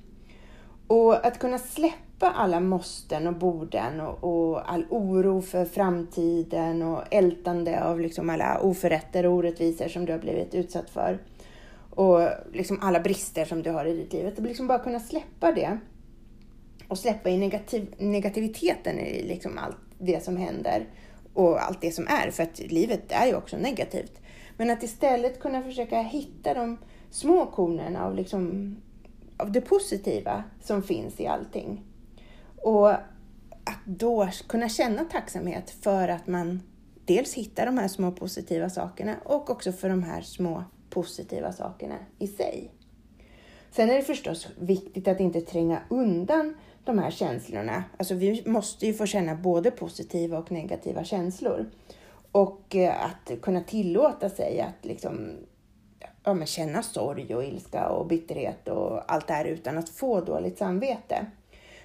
Och 0.87 1.27
att 1.27 1.39
kunna 1.39 1.59
släppa 1.59 2.31
alla 2.31 2.61
måsten 2.61 3.27
och 3.27 3.35
borden 3.35 4.01
och, 4.01 4.25
och, 4.25 4.73
all 4.73 4.85
oro 4.91 5.43
för 5.43 5.65
framtiden 5.65 6.83
och 6.83 7.03
ältande 7.11 7.85
av 7.85 8.01
liksom 8.01 8.31
alla 8.31 8.61
oförrätter 8.61 9.27
och 9.27 9.33
orättvisor 9.33 9.89
som 9.89 10.07
du 10.07 10.13
har 10.13 10.19
blivit 10.19 10.55
utsatt 10.55 10.91
för. 10.91 11.19
Och 11.91 12.29
liksom 12.53 12.79
alla 12.83 13.01
brister 13.01 13.45
som 13.45 13.63
du 13.63 13.71
har 13.71 13.85
i 13.85 13.97
ditt 13.97 14.13
liv. 14.13 14.27
Att 14.27 14.39
liksom 14.39 14.67
bara 14.67 14.79
kunna 14.79 15.01
släppa 15.01 15.53
det 15.53 15.79
och 16.89 16.99
släppa 16.99 17.31
i 17.31 17.39
negativ, 17.39 17.95
negativiteten 17.99 18.99
i 18.99 19.23
liksom 19.23 19.59
allt 19.59 19.77
det 19.99 20.25
som 20.25 20.37
händer 20.37 20.87
och 21.35 21.63
allt 21.63 21.81
det 21.81 21.93
som 21.93 22.07
är. 22.07 22.31
För 22.31 22.43
att 22.43 22.59
livet 22.59 23.13
är 23.13 23.27
ju 23.27 23.35
också 23.35 23.57
negativt. 23.57 24.22
Men 24.57 24.71
att 24.71 24.83
istället 24.83 25.41
kunna 25.41 25.63
försöka 25.63 26.03
hitta 26.03 26.55
de 26.55 26.79
små 27.11 27.47
kornen 27.47 27.97
av, 27.97 28.15
liksom, 28.15 28.77
av 29.37 29.53
det 29.53 29.61
positiva 29.61 30.45
som 30.63 30.83
finns 30.83 31.21
i 31.21 31.27
allting. 31.27 31.83
Och 32.57 32.91
att 33.65 33.85
då 33.85 34.29
kunna 34.47 34.69
känna 34.69 35.05
tacksamhet 35.05 35.71
för 35.71 36.09
att 36.09 36.27
man 36.27 36.63
dels 37.05 37.35
hittar 37.35 37.67
de 37.67 37.79
här 37.79 37.89
små 37.89 38.13
positiva 38.13 38.71
sakerna 38.71 39.17
och 39.25 39.51
också 39.51 39.73
för 39.73 39.89
de 39.89 40.03
här 40.03 40.23
små 40.23 40.65
positiva 40.91 41.53
sakerna 41.53 41.97
i 42.19 42.27
sig. 42.27 42.71
Sen 43.71 43.91
är 43.91 43.95
det 43.95 44.03
förstås 44.03 44.49
viktigt 44.59 45.09
att 45.09 45.21
inte 45.21 45.41
tränga 45.41 45.83
undan 45.89 46.55
de 46.85 46.99
här 46.99 47.11
känslorna. 47.11 47.85
Alltså 47.97 48.15
vi 48.15 48.43
måste 48.47 48.87
ju 48.87 48.95
få 48.95 49.07
känna 49.07 49.35
både 49.35 49.71
positiva 49.71 50.39
och 50.39 50.53
negativa 50.53 51.05
känslor. 51.05 51.71
Och 52.33 52.77
eh, 52.77 53.05
att 53.05 53.41
kunna 53.43 53.61
tillåta 53.61 54.29
sig 54.29 54.61
att 54.61 54.85
liksom, 54.85 55.37
ja, 56.25 56.35
men 56.35 56.47
känna 56.47 56.83
sorg 56.83 57.35
och 57.35 57.45
ilska 57.45 57.89
och 57.89 58.07
bitterhet 58.07 58.69
och 58.69 59.13
allt 59.13 59.27
det 59.27 59.35
här 59.35 59.45
utan 59.45 59.79
att 59.79 59.89
få 59.89 60.21
dåligt 60.21 60.59
samvete. 60.59 61.27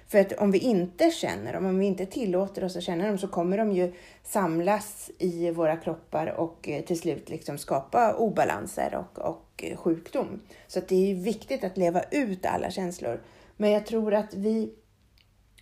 För 0.08 0.18
att 0.20 0.32
om 0.32 0.50
vi 0.50 0.58
inte 0.58 1.10
känner 1.10 1.52
dem, 1.52 1.66
om 1.66 1.78
vi 1.78 1.86
inte 1.86 2.06
tillåter 2.06 2.64
oss 2.64 2.76
att 2.76 2.82
känna 2.82 3.06
dem 3.06 3.18
så 3.18 3.28
kommer 3.28 3.58
de 3.58 3.72
ju 3.72 3.92
samlas 4.22 5.10
i 5.18 5.50
våra 5.50 5.76
kroppar 5.76 6.26
och 6.26 6.68
eh, 6.68 6.84
till 6.84 6.98
slut 6.98 7.28
liksom 7.28 7.58
skapa 7.58 8.14
obalanser 8.14 8.94
och, 8.94 9.18
och 9.18 9.64
eh, 9.64 9.76
sjukdom. 9.76 10.40
Så 10.66 10.78
att 10.78 10.88
det 10.88 11.10
är 11.10 11.14
viktigt 11.14 11.64
att 11.64 11.76
leva 11.76 12.02
ut 12.10 12.46
alla 12.46 12.70
känslor. 12.70 13.20
Men 13.56 13.70
jag 13.70 13.86
tror 13.86 14.14
att 14.14 14.34
vi 14.34 14.74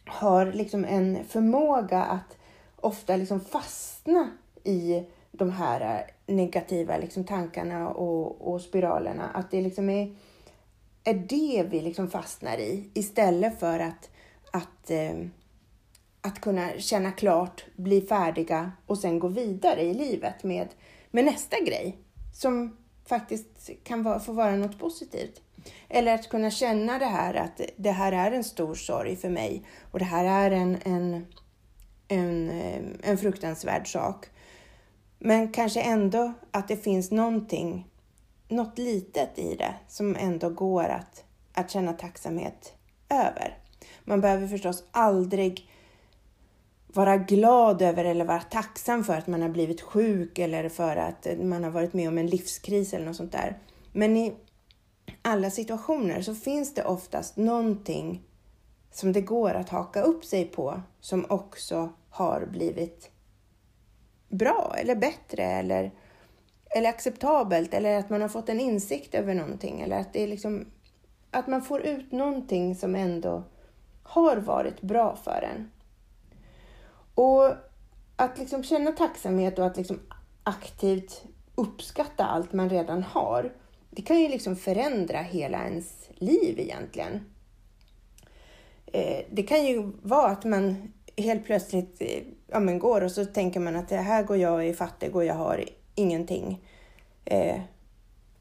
har 0.06 0.46
liksom 0.52 0.84
en 0.84 1.24
förmåga 1.24 2.02
att 2.02 2.36
ofta 2.76 3.16
liksom 3.16 3.40
fastna 3.40 4.30
i 4.66 5.06
de 5.32 5.50
här 5.50 5.80
eh, 6.26 6.34
negativa 6.34 6.96
liksom 6.98 7.24
tankarna 7.24 7.88
och, 7.88 8.54
och 8.54 8.60
spiralerna. 8.60 9.30
Att 9.34 9.50
det 9.50 9.60
liksom 9.60 9.90
är, 9.90 10.14
är 11.04 11.14
det 11.14 11.66
vi 11.70 11.80
liksom 11.80 12.10
fastnar 12.10 12.58
i 12.58 12.90
istället 12.94 13.60
för 13.60 13.80
att, 13.80 14.10
att, 14.50 14.90
eh, 14.90 15.16
att 16.20 16.40
kunna 16.40 16.70
känna 16.78 17.12
klart, 17.12 17.64
bli 17.76 18.00
färdiga 18.00 18.72
och 18.86 18.98
sen 18.98 19.18
gå 19.18 19.28
vidare 19.28 19.82
i 19.82 19.94
livet 19.94 20.44
med, 20.44 20.68
med 21.10 21.24
nästa 21.24 21.60
grej 21.60 21.98
som 22.34 22.76
faktiskt 23.06 23.70
kan 23.84 24.02
vara, 24.02 24.20
få 24.20 24.32
vara 24.32 24.56
något 24.56 24.78
positivt. 24.78 25.42
Eller 25.88 26.14
att 26.14 26.28
kunna 26.28 26.50
känna 26.50 26.98
det 26.98 27.06
här 27.06 27.34
att 27.34 27.60
det 27.76 27.90
här 27.90 28.12
är 28.12 28.32
en 28.32 28.44
stor 28.44 28.74
sorg 28.74 29.16
för 29.16 29.28
mig 29.28 29.62
och 29.90 29.98
det 29.98 30.04
här 30.04 30.24
är 30.24 30.50
en, 30.50 30.78
en, 30.84 31.26
en, 32.08 32.50
eh, 32.50 32.82
en 33.02 33.18
fruktansvärd 33.18 33.92
sak. 33.92 34.26
Men 35.18 35.52
kanske 35.52 35.80
ändå 35.80 36.32
att 36.50 36.68
det 36.68 36.76
finns 36.76 37.10
någonting, 37.10 37.86
något 38.48 38.78
litet 38.78 39.38
i 39.38 39.54
det 39.54 39.74
som 39.88 40.16
ändå 40.16 40.50
går 40.50 40.84
att, 40.84 41.24
att 41.52 41.70
känna 41.70 41.92
tacksamhet 41.92 42.74
över. 43.08 43.58
Man 44.04 44.20
behöver 44.20 44.46
förstås 44.46 44.84
aldrig 44.90 45.70
vara 46.86 47.16
glad 47.16 47.82
över 47.82 48.04
eller 48.04 48.24
vara 48.24 48.40
tacksam 48.40 49.04
för 49.04 49.14
att 49.14 49.26
man 49.26 49.42
har 49.42 49.48
blivit 49.48 49.80
sjuk 49.80 50.38
eller 50.38 50.68
för 50.68 50.96
att 50.96 51.26
man 51.42 51.64
har 51.64 51.70
varit 51.70 51.92
med 51.92 52.08
om 52.08 52.18
en 52.18 52.26
livskris 52.26 52.94
eller 52.94 53.06
något 53.06 53.16
sånt 53.16 53.32
där. 53.32 53.58
Men 53.92 54.16
i 54.16 54.34
alla 55.22 55.50
situationer 55.50 56.22
så 56.22 56.34
finns 56.34 56.74
det 56.74 56.84
oftast 56.84 57.36
någonting 57.36 58.22
som 58.92 59.12
det 59.12 59.20
går 59.20 59.54
att 59.54 59.68
haka 59.68 60.02
upp 60.02 60.24
sig 60.24 60.44
på 60.44 60.82
som 61.00 61.26
också 61.28 61.92
har 62.10 62.46
blivit 62.46 63.10
bra 64.36 64.74
eller 64.78 64.94
bättre 64.94 65.44
eller, 65.44 65.90
eller 66.76 66.88
acceptabelt 66.88 67.74
eller 67.74 67.98
att 67.98 68.10
man 68.10 68.22
har 68.22 68.28
fått 68.28 68.48
en 68.48 68.60
insikt 68.60 69.14
över 69.14 69.34
någonting 69.34 69.80
eller 69.80 69.98
att 69.98 70.12
det 70.12 70.22
är 70.22 70.28
liksom 70.28 70.66
att 71.30 71.46
man 71.46 71.62
får 71.62 71.82
ut 71.82 72.12
någonting 72.12 72.74
som 72.74 72.94
ändå 72.94 73.42
har 74.02 74.36
varit 74.36 74.80
bra 74.80 75.16
för 75.16 75.48
en. 75.54 75.70
Och 77.14 77.54
att 78.16 78.38
liksom 78.38 78.64
känna 78.64 78.92
tacksamhet 78.92 79.58
och 79.58 79.66
att 79.66 79.76
liksom 79.76 80.00
aktivt 80.42 81.24
uppskatta 81.54 82.24
allt 82.24 82.52
man 82.52 82.70
redan 82.70 83.02
har, 83.02 83.52
det 83.90 84.02
kan 84.02 84.20
ju 84.20 84.28
liksom 84.28 84.56
förändra 84.56 85.18
hela 85.18 85.64
ens 85.64 86.08
liv 86.14 86.58
egentligen. 86.58 87.20
Eh, 88.86 89.24
det 89.30 89.42
kan 89.42 89.64
ju 89.64 89.92
vara 90.02 90.30
att 90.30 90.44
man 90.44 90.92
helt 91.16 91.44
plötsligt 91.44 91.96
eh, 92.00 92.22
ja, 92.46 92.60
men 92.60 92.78
går 92.78 93.00
och 93.00 93.12
så 93.12 93.24
tänker 93.24 93.60
man 93.60 93.76
att 93.76 93.88
det 93.88 93.96
här 93.96 94.22
går 94.22 94.36
jag 94.36 94.66
i 94.68 94.74
fattig 94.74 95.16
och 95.16 95.24
jag 95.24 95.34
har 95.34 95.64
ingenting. 95.94 96.60
Eh, 97.24 97.60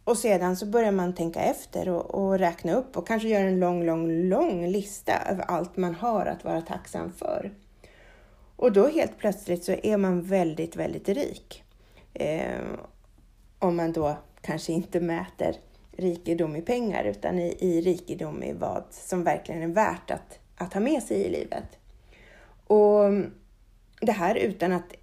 och 0.03 0.17
sedan 0.17 0.57
så 0.57 0.65
börjar 0.65 0.91
man 0.91 1.15
tänka 1.15 1.39
efter 1.39 1.89
och, 1.89 2.15
och, 2.15 2.39
räkna 2.39 2.73
upp 2.73 2.97
och 2.97 3.07
kanske 3.07 3.27
göra 3.27 3.43
en 3.43 3.59
lång, 3.59 3.85
lång, 3.85 4.11
lång 4.11 4.67
lista 4.67 5.13
över 5.29 5.43
allt 5.43 5.77
man 5.77 5.95
har 5.95 6.25
att 6.25 6.43
vara 6.43 6.61
tacksam 6.61 7.11
för. 7.11 7.51
Och 8.55 8.71
då 8.71 8.87
helt 8.87 9.17
plötsligt 9.17 9.63
så 9.63 9.71
är 9.71 9.97
man 9.97 10.21
väldigt, 10.21 10.75
väldigt 10.75 11.09
rik. 11.09 11.63
Eh, 12.13 12.61
om 13.59 13.75
man 13.75 13.91
då 13.91 14.17
kanske 14.41 14.73
inte 14.73 14.99
mäter 14.99 15.55
rikedom 15.91 16.55
i 16.55 16.61
pengar 16.61 17.03
utan 17.03 17.39
i, 17.39 17.57
i 17.59 17.81
rikedom 17.81 18.43
i 18.43 18.53
vad 18.53 18.83
som 18.91 19.23
verkligen 19.23 19.61
är 19.63 19.67
värt 19.67 20.11
att, 20.11 20.39
att 20.57 20.73
ha 20.73 20.81
med 20.81 21.03
sig 21.03 21.17
i 21.17 21.29
livet. 21.29 21.77
Och 22.67 23.03
det 24.01 24.11
här 24.11 24.35
utan 24.35 24.71
att 24.71 24.93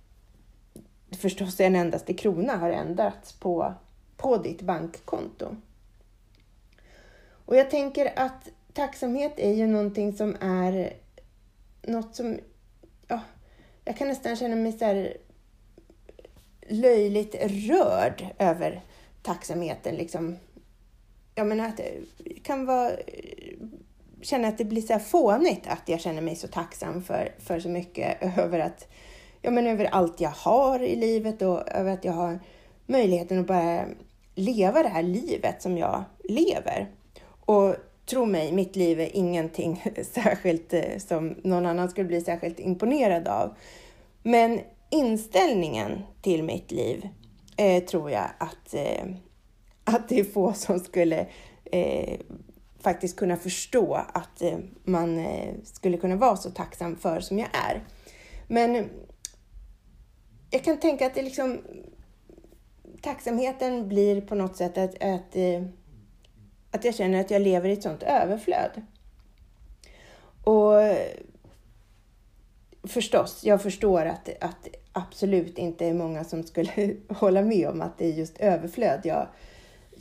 förstås 1.17 1.61
en 1.61 1.77
endaste 1.77 2.15
krona 2.15 2.57
har 2.57 2.71
ändrats 2.71 3.33
på, 3.33 3.75
på 4.17 4.37
ditt 4.37 4.63
bankkonto. 4.63 5.57
Och 7.47 7.57
jag 7.57 7.71
tänker 7.71 8.13
att 8.17 8.49
tacksamhet 8.73 9.33
är 9.37 9.55
ju 9.55 9.67
någonting 9.67 10.13
som 10.13 10.37
är 10.41 10.93
något 11.83 12.17
som, 12.17 12.39
ja, 13.09 13.21
jag 13.85 13.97
kan 13.97 14.09
nästan 14.09 14.37
känna 14.37 14.57
mig 14.57 14.73
så 14.73 14.85
här 14.85 15.17
löjligt 16.69 17.35
rörd 17.35 18.27
över 18.39 18.81
tacksamheten. 19.23 19.95
Liksom. 19.95 20.37
Jag 21.35 21.47
menar 21.47 21.69
att 21.69 21.77
det 21.77 22.43
kan 22.43 22.67
vara 22.67 22.91
känner 24.23 24.49
att 24.49 24.59
det 24.59 24.65
blir 24.65 24.83
så 24.83 24.93
här 24.93 25.01
fånigt 25.01 25.67
att 25.67 25.83
jag 25.89 26.01
känner 26.01 26.23
mig 26.23 26.37
så 26.37 26.49
tacksam 26.49 27.03
för, 27.03 27.35
för 27.39 27.61
så 27.61 27.69
mycket 27.69 28.39
över 28.39 28.59
att 28.59 28.89
ja, 29.43 29.51
men 29.51 29.67
över 29.67 29.85
allt 29.85 30.21
jag 30.21 30.31
har 30.31 30.83
i 30.83 30.97
livet 30.97 31.43
och 31.43 31.69
över 31.69 31.93
att 31.93 32.05
jag 32.05 32.13
har 32.13 32.41
möjligheten 32.87 33.39
att 33.39 33.47
bara 33.47 33.85
leva 34.35 34.83
det 34.83 34.89
här 34.89 35.03
livet 35.03 35.63
som 35.63 35.79
jag 35.79 36.05
lever. 36.25 36.91
Och 37.45 37.75
tro 38.07 38.27
mig, 38.27 38.53
mitt 38.53 38.77
liv 38.77 39.01
är 39.01 39.17
ingenting 39.17 39.85
särskilt 40.13 40.73
eh, 40.73 40.99
som 40.99 41.35
någon 41.43 41.67
annan 41.67 41.91
skulle 41.91 42.09
bli 42.09 42.21
särskilt 42.21 42.61
imponerad 42.61 43.29
av. 43.29 43.57
Men 44.23 44.61
inställningen 44.91 46.03
till 46.23 46.43
mitt 46.43 46.73
liv 46.73 47.09
eh, 47.57 47.85
tror 47.85 48.11
jag 48.11 48.31
att, 48.39 48.75
eh, 48.75 49.05
att 49.85 50.09
det 50.09 50.21
är 50.21 50.25
få 50.25 50.53
som 50.53 50.79
skulle 50.79 51.27
eh, 51.65 52.19
faktiskt 52.83 53.17
kunna 53.17 53.37
förstå 53.37 53.95
att 53.95 54.43
eh, 54.43 54.59
man 54.85 55.19
eh, 55.19 55.55
skulle 55.65 55.97
kunna 55.97 56.17
vara 56.17 56.37
så 56.37 56.51
tacksam 56.51 56.97
för 56.97 57.21
som 57.21 57.39
jag 57.39 57.49
är. 57.53 57.85
Men 58.49 58.89
jag 60.51 60.65
kan 60.65 60.81
tänka 60.81 61.07
att 61.07 61.15
det 61.15 61.23
liksom 61.23 61.61
tacksamheten 63.01 63.89
blir 63.89 64.21
på 64.21 64.35
något 64.35 64.57
sätt 64.57 64.79
att, 64.79 64.95
att, 64.95 65.37
eh, 65.37 65.63
att 66.71 66.85
jag 66.85 66.95
känner 66.95 67.21
att 67.21 67.31
jag 67.31 67.43
lever 67.43 67.69
i 67.69 67.73
ett 67.73 67.83
sånt 67.83 68.03
överflöd. 68.03 68.83
Och 70.45 70.73
förstås, 72.85 73.45
jag 73.45 73.63
förstår 73.63 74.07
att, 74.07 74.29
att 74.41 74.69
absolut 74.93 75.59
inte 75.59 75.87
är 75.87 75.95
många 75.95 76.25
som 76.25 76.43
skulle 76.43 76.97
hålla 77.09 77.43
med 77.43 77.69
om 77.69 77.81
att 77.81 77.99
det 77.99 78.07
är 78.07 78.13
just 78.13 78.39
överflöd 78.39 79.01
jag, 79.05 79.29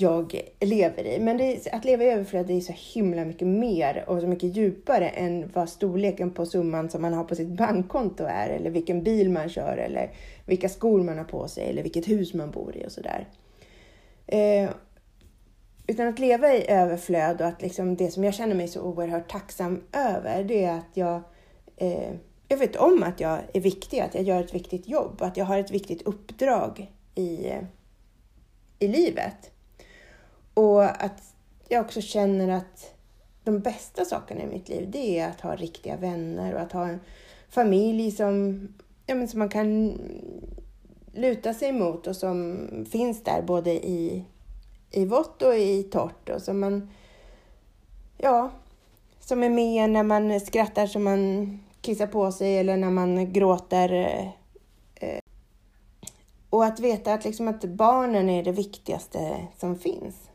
jag 0.02 0.42
lever 0.60 1.06
i. 1.06 1.20
Men 1.20 1.40
är, 1.40 1.76
att 1.76 1.86
leva 1.86 2.04
i 2.04 2.10
överflöd 2.10 2.50
är 2.50 2.60
så 2.60 2.74
himla 2.94 3.26
mycket 3.26 3.48
mer 3.48 4.04
och 4.08 4.22
så 4.22 4.28
mycket 4.28 4.56
djupare 4.56 5.10
än 5.10 5.52
vad 5.54 5.70
storleken 5.70 6.32
på 6.32 6.46
summan 6.46 6.90
som 6.90 7.02
man 7.02 7.14
har 7.14 7.24
på 7.24 7.36
sitt 7.36 7.50
bankkonto 7.50 8.24
är 8.24 8.50
eller 8.50 8.70
vilken 8.70 9.04
bil 9.04 9.30
man 9.30 9.50
kör 9.50 9.78
eller 9.78 10.12
vilka 10.46 10.70
skor 10.70 11.04
man 11.04 11.18
har 11.18 11.26
på 11.26 11.48
sig 11.48 11.70
eller 11.70 11.84
vilket 11.84 12.08
hus 12.08 12.34
man 12.34 12.52
bor 12.52 12.78
i 12.78 12.86
och 12.88 12.92
sådär. 12.92 13.28
Eh, 14.28 14.70
utan 15.88 16.08
att 16.08 16.20
leva 16.20 16.54
i 16.54 16.70
överflöd 16.70 17.42
och 17.42 17.48
att 17.48 17.62
liksom 17.62 17.96
det 17.96 18.12
som 18.12 18.24
jag 18.24 18.34
känner 18.34 18.56
mig 18.56 18.68
så 18.68 18.82
oerhört 18.82 19.32
tacksam 19.32 19.84
över 19.94 20.44
det 20.44 20.64
är 20.64 20.78
att 20.78 20.92
jag 20.94 21.22
eh, 21.78 22.14
jag 22.52 22.58
vet 22.58 22.76
om 22.76 23.04
att 23.04 23.20
jag 23.20 23.40
är 23.54 23.62
viktig, 23.62 24.00
att 24.00 24.16
jag 24.16 24.24
gör 24.24 24.44
ett 24.44 24.54
viktigt 24.54 24.88
jobb, 24.88 25.22
att 25.22 25.38
jag 25.38 25.46
har 25.46 25.58
ett 25.58 25.72
viktigt 25.72 26.02
uppdrag 26.02 26.92
i, 27.16 27.50
eh, 27.50 27.64
i 28.80 28.88
livet. 28.88 29.52
Och 30.62 31.04
att 31.04 31.34
jag 31.70 31.86
också 31.86 32.02
känner 32.02 32.50
att 32.50 32.94
de 33.44 33.60
bästa 33.60 34.06
sakerna 34.06 34.42
i 34.42 34.48
mitt 34.48 34.70
liv, 34.70 34.90
det 34.92 35.20
är 35.20 35.30
att 35.30 35.42
ha 35.42 35.56
riktiga 35.56 35.98
vänner 35.98 36.54
och 36.54 36.62
att 36.62 36.72
ha 36.72 36.88
en 36.88 37.00
familj 37.50 38.12
som, 38.12 38.68
ja, 39.06 39.16
men 39.16 39.28
som 39.28 39.40
man 39.40 39.50
kan 39.50 40.00
luta 41.14 41.54
sig 41.54 41.72
mot 41.72 42.08
och 42.08 42.16
som 42.16 42.68
finns 42.92 43.24
där 43.24 43.42
både 43.42 43.72
i, 43.72 44.26
i 44.92 45.06
vått 45.06 45.42
och 45.42 45.56
i 45.56 45.84
torrt 45.84 46.30
och 46.30 46.42
som 46.42 46.60
man, 46.60 46.90
ja, 48.18 48.52
som 49.20 49.44
är 49.44 49.50
med 49.50 49.90
när 49.90 50.04
man 50.04 50.40
skrattar 50.40 50.88
som 50.88 51.04
man 51.04 51.60
kissar 51.82 52.08
på 52.08 52.32
sig 52.32 52.58
eller 52.58 52.78
när 52.78 52.90
man 52.90 53.34
gråter. 53.34 53.92
Eh, 54.96 55.20
och 56.50 56.66
att 56.66 56.80
veta 56.80 57.14
att, 57.14 57.26
liksom 57.26 57.48
att 57.48 57.64
barnen 57.64 58.30
är 58.30 58.44
det 58.44 58.52
viktigaste 58.52 59.48
som 59.58 59.76
finns. 59.76 60.31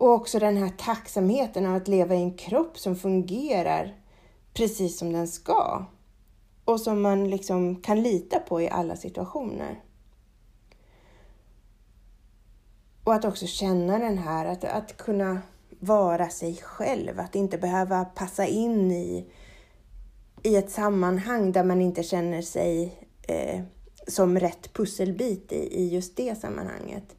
Och 0.00 0.10
också 0.10 0.38
den 0.38 0.56
här 0.56 0.68
tacksamheten 0.68 1.66
av 1.66 1.74
att 1.74 1.88
leva 1.88 2.14
i 2.14 2.22
en 2.22 2.36
kropp 2.36 2.78
som 2.78 2.96
fungerar 2.96 3.96
precis 4.54 4.98
som 4.98 5.12
den 5.12 5.28
ska. 5.28 5.84
Och 6.64 6.80
som 6.80 7.02
man 7.02 7.30
liksom 7.30 7.76
kan 7.82 8.02
lita 8.02 8.38
på 8.38 8.60
i 8.60 8.68
alla 8.68 8.96
situationer. 8.96 9.82
Och 13.04 13.14
att 13.14 13.24
också 13.24 13.46
känna 13.46 13.98
den 13.98 14.18
här, 14.18 14.46
att, 14.46 14.64
att 14.64 14.96
kunna 14.96 15.42
vara 15.80 16.28
sig 16.28 16.56
själv, 16.56 17.20
att 17.20 17.34
inte 17.34 17.58
behöva 17.58 18.04
passa 18.04 18.46
in 18.46 18.92
i, 18.92 19.26
i 20.42 20.56
ett 20.56 20.70
sammanhang 20.70 21.52
där 21.52 21.64
man 21.64 21.80
inte 21.80 22.02
känner 22.02 22.42
sig 22.42 22.98
eh, 23.22 23.60
som 24.06 24.38
rätt 24.38 24.72
pusselbit 24.72 25.52
i, 25.52 25.80
i 25.80 25.88
just 25.88 26.16
det 26.16 26.40
sammanhanget. 26.40 27.16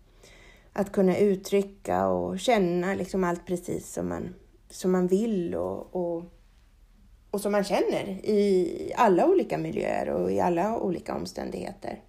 Att 0.73 0.91
kunna 0.91 1.17
uttrycka 1.17 2.07
och 2.07 2.39
känna 2.39 2.93
liksom 2.93 3.23
allt 3.23 3.45
precis 3.45 3.93
som 3.93 4.09
man, 4.09 4.35
som 4.69 4.91
man 4.91 5.07
vill 5.07 5.55
och, 5.55 5.95
och, 5.95 6.23
och 7.31 7.41
som 7.41 7.51
man 7.51 7.63
känner 7.63 8.07
i 8.25 8.93
alla 8.95 9.27
olika 9.27 9.57
miljöer 9.57 10.09
och 10.09 10.31
i 10.31 10.39
alla 10.39 10.77
olika 10.79 11.15
omständigheter. 11.15 12.01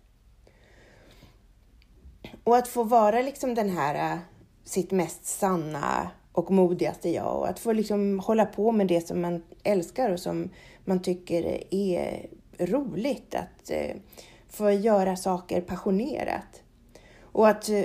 Och 2.45 2.57
att 2.57 2.69
få 2.69 2.85
vara 2.85 3.23
liksom 3.23 3.55
den 3.55 3.71
här 3.71 4.13
äh, 4.13 4.19
sitt 4.65 4.91
mest 4.91 5.27
sanna 5.27 6.11
och 6.33 6.51
modigaste 6.51 7.11
jag 7.11 7.39
och 7.39 7.49
att 7.49 7.59
få 7.59 7.73
liksom 7.73 8.21
hålla 8.21 8.45
på 8.45 8.73
med 8.73 8.87
det 8.87 9.07
som 9.07 9.21
man 9.21 9.43
älskar 9.63 10.11
och 10.11 10.21
som 10.21 10.51
man 10.85 11.03
tycker 11.03 11.65
är 11.75 12.27
roligt. 12.59 13.35
Att 13.35 13.71
äh, 13.71 13.97
få 14.49 14.71
göra 14.71 15.17
saker 15.17 15.61
passionerat. 15.61 16.63
Och 17.21 17.49
att 17.49 17.69
äh, 17.69 17.85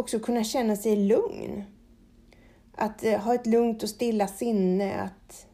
också 0.00 0.18
kunna 0.18 0.44
känna 0.44 0.76
sig 0.76 0.96
lugn. 0.96 1.64
Att 2.74 3.04
eh, 3.04 3.20
ha 3.20 3.34
ett 3.34 3.46
lugnt 3.46 3.82
och 3.82 3.88
stilla 3.88 4.26
sinne. 4.28 5.00
Att 5.00 5.46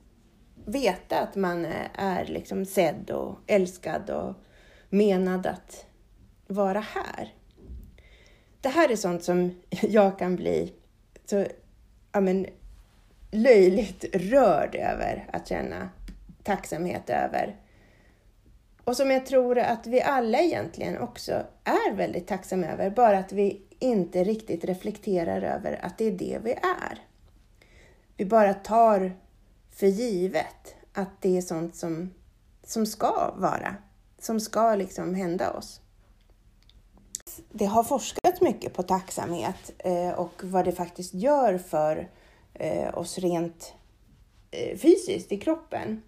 veta 0.65 1.21
att 1.21 1.37
man 1.37 1.65
eh, 1.65 1.87
är 1.95 2.25
liksom 2.25 2.65
sedd 2.65 3.11
och 3.11 3.39
älskad 3.47 4.11
och 4.11 4.35
menad 4.91 5.47
att 5.47 5.87
vara 6.47 6.81
här. 6.81 7.35
Det 8.61 8.69
här 8.69 8.93
är 8.93 8.97
sånt 8.97 9.25
som 9.25 9.55
jag 9.83 10.19
kan 10.19 10.37
bli 10.37 10.73
så 11.25 11.47
ja, 12.13 12.21
men, 12.21 12.47
löjligt 13.31 14.05
rörd 14.13 14.75
över 14.75 15.29
att 15.33 15.49
känna 15.49 15.89
tacksamhet 16.43 17.11
över. 17.11 17.57
Och 18.87 18.97
som 18.97 19.11
jag 19.11 19.27
tror 19.27 19.59
att 19.59 19.87
vi 19.87 20.03
alla 20.03 20.39
egentligen 20.39 20.99
också 20.99 21.33
är 21.65 21.93
väldigt 21.95 22.27
tacksamma 22.27 22.67
över, 22.67 22.91
bara 22.91 23.19
att 23.19 23.33
vi 23.33 23.63
inte 23.79 24.25
riktigt 24.25 24.65
reflekterar 24.65 25.43
över 25.43 25.85
att 25.85 25.99
det 25.99 26.05
är 26.05 26.13
det 26.13 26.39
vi 26.45 26.53
är. 26.53 26.99
Vi 28.17 28.25
bara 28.25 28.55
tar 28.55 29.13
för 29.71 29.87
givet 29.87 30.75
att 30.93 31.21
det 31.21 31.37
är 31.37 31.41
sånt 31.41 31.77
som, 31.77 32.11
som 32.65 32.87
ska 32.87 33.35
vara, 33.37 33.77
som 34.19 34.41
ska 34.41 34.75
liksom 34.75 35.15
hända 35.15 35.53
oss. 35.53 35.81
Det 37.51 37.67
har 37.67 37.85
forskats 37.85 38.41
mycket 38.41 38.75
på 38.75 38.83
tacksamhet 38.83 39.73
eh, 39.79 40.11
och 40.11 40.45
vad 40.45 40.65
det 40.65 40.73
faktiskt 40.73 41.15
gör 41.15 41.59
för 41.59 42.09
eh, 42.55 42.99
oss 42.99 43.19
rent 43.19 43.75
eh, 44.51 44.79
fysiskt 44.79 45.33
i 45.33 45.39
kroppen. 45.39 46.03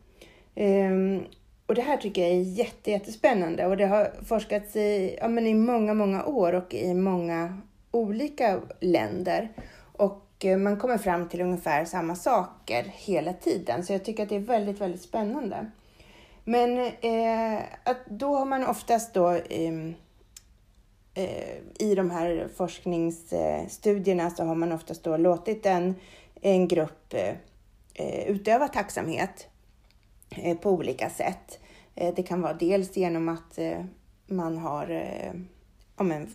Ehm, 0.54 1.24
och 1.68 1.74
det 1.74 1.82
här 1.82 1.96
tycker 1.96 2.22
jag 2.22 2.30
är 2.30 2.40
jätte, 2.40 2.90
jättespännande 2.90 3.66
och 3.66 3.76
det 3.76 3.86
har 3.86 4.12
forskats 4.24 4.76
i, 4.76 5.18
ja, 5.20 5.28
men 5.28 5.46
i 5.46 5.54
många, 5.54 5.94
många 5.94 6.24
år 6.24 6.52
och 6.52 6.74
i 6.74 6.94
många 6.94 7.60
olika 7.90 8.60
länder. 8.80 9.48
Och 9.92 10.44
eh, 10.44 10.58
man 10.58 10.76
kommer 10.76 10.98
fram 10.98 11.28
till 11.28 11.40
ungefär 11.40 11.84
samma 11.84 12.14
saker 12.14 12.84
hela 12.84 13.32
tiden, 13.32 13.84
så 13.84 13.92
jag 13.92 14.04
tycker 14.04 14.22
att 14.22 14.28
det 14.28 14.36
är 14.36 14.40
väldigt, 14.40 14.80
väldigt 14.80 15.02
spännande. 15.02 15.70
Men 16.44 16.78
eh, 17.00 17.62
att 17.84 18.06
då 18.06 18.36
har 18.36 18.44
man 18.44 18.66
oftast 18.66 19.14
då 19.14 19.28
ehm, 19.50 19.94
eh, 21.14 21.56
i 21.78 21.94
de 21.94 22.10
här 22.10 22.48
forskningsstudierna 22.56 24.30
så 24.30 24.44
har 24.44 24.54
man 24.54 24.72
oftast 24.72 25.04
då 25.04 25.16
låtit 25.16 25.66
en, 25.66 25.94
en 26.40 26.68
grupp 26.68 27.14
eh, 27.14 27.34
eh 27.94 28.28
utöva 28.28 28.68
tacksamhet 28.68 29.48
Eh, 30.30 30.56
på 30.56 30.70
olika 30.70 31.10
sätt. 31.10 31.60
Eh, 31.94 32.14
det 32.14 32.22
kan 32.22 32.40
vara 32.40 32.52
dels 32.52 32.96
genom 32.96 33.28
att 33.28 33.58
eh, 33.58 33.84
man 34.26 34.58
har 34.58 34.90
eh, 34.90 35.32
ja, 35.96 36.04
men, 36.04 36.28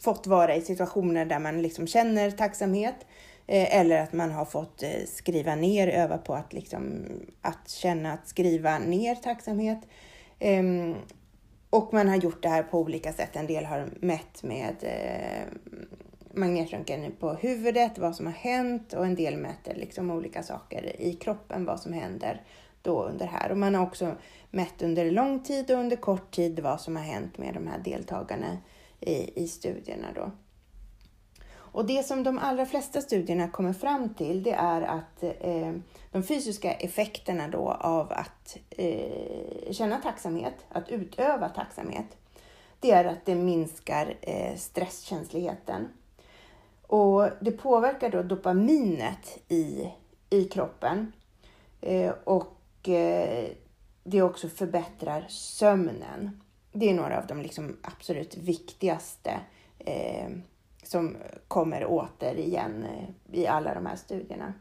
fått 0.00 0.26
vara 0.26 0.56
i 0.56 0.60
situationer 0.60 1.24
där 1.24 1.38
man 1.38 1.62
liksom 1.62 1.86
känner 1.86 2.30
tacksamhet 2.30 3.06
eh, 3.46 3.78
eller 3.78 4.02
att 4.02 4.12
man 4.12 4.30
har 4.30 4.44
fått 4.44 4.82
skriva 5.06 5.54
ner, 5.54 5.88
öva 5.88 6.18
på 6.18 6.34
att, 6.34 6.52
liksom, 6.52 7.04
att 7.42 7.70
känna 7.70 8.12
att 8.12 8.28
skriva 8.28 8.78
ner 8.78 9.14
tacksamhet. 9.14 9.78
Ehm, 10.38 10.94
och 11.70 11.92
man 11.92 12.08
har 12.08 12.16
gjort 12.16 12.42
det 12.42 12.48
här 12.48 12.62
på 12.62 12.78
olika 12.78 13.12
sätt. 13.12 13.36
En 13.36 13.46
del 13.46 13.64
har 13.64 13.88
mätt 14.00 14.42
med 14.42 14.74
magnetröntgen 16.34 17.12
på 17.20 17.32
huvudet, 17.32 17.98
vad 17.98 18.16
som 18.16 18.26
har 18.26 18.32
hänt 18.32 18.92
och 18.92 19.06
en 19.06 19.14
del 19.14 19.36
mäter 19.36 19.74
liksom 19.74 20.10
olika 20.10 20.42
saker 20.42 21.00
i 21.00 21.12
kroppen, 21.12 21.64
vad 21.64 21.80
som 21.80 21.92
händer 21.92 22.42
då 22.82 23.04
under 23.04 23.26
här. 23.26 23.50
Och 23.50 23.58
man 23.58 23.74
har 23.74 23.82
också 23.82 24.14
mätt 24.50 24.82
under 24.82 25.10
lång 25.10 25.42
tid 25.42 25.70
och 25.70 25.78
under 25.78 25.96
kort 25.96 26.30
tid 26.30 26.60
vad 26.60 26.80
som 26.80 26.96
har 26.96 27.02
hänt 27.02 27.38
med 27.38 27.54
de 27.54 27.66
här 27.66 27.78
deltagarna 27.78 28.58
i, 29.00 29.42
i 29.42 29.48
studierna. 29.48 30.06
Då. 30.14 30.30
Och 31.50 31.86
det 31.86 32.06
som 32.06 32.22
de 32.22 32.38
allra 32.38 32.66
flesta 32.66 33.00
studierna 33.00 33.48
kommer 33.48 33.72
fram 33.72 34.14
till 34.14 34.42
det 34.42 34.52
är 34.52 34.82
att 34.82 35.22
eh, 35.22 35.72
de 36.12 36.22
fysiska 36.22 36.72
effekterna 36.72 37.48
då 37.48 37.70
av 37.70 38.12
att 38.12 38.58
eh, 38.70 39.72
känna 39.72 39.98
tacksamhet, 39.98 40.54
att 40.68 40.88
utöva 40.88 41.48
tacksamhet, 41.48 42.16
det 42.80 42.90
är 42.90 43.04
att 43.04 43.24
det 43.24 43.34
minskar 43.34 44.14
eh, 44.20 44.56
stresskänsligheten. 44.56 45.88
Och 46.86 47.28
det 47.40 47.50
påverkar 47.50 48.10
då 48.10 48.22
dopaminet 48.22 49.38
i, 49.48 49.88
i 50.30 50.44
kroppen. 50.44 51.12
Eh, 51.80 52.12
och 52.24 52.57
Eh, 52.88 53.50
det 54.04 54.22
också 54.22 54.48
förbättrar 54.48 55.24
sömnen. 55.28 56.40
Det 56.72 56.90
är 56.90 56.94
några 56.94 57.18
av 57.18 57.26
de 57.26 57.42
liksom 57.42 57.76
absolut 57.82 58.36
viktigaste 58.36 59.40
eh, 59.78 60.28
som 60.82 61.16
kommer 61.48 61.84
återigen 61.88 62.38
igen 62.38 62.84
eh, 62.84 63.40
i 63.40 63.46
alla 63.46 63.74
de 63.74 63.86
här 63.86 63.96
studierna. 63.96 64.54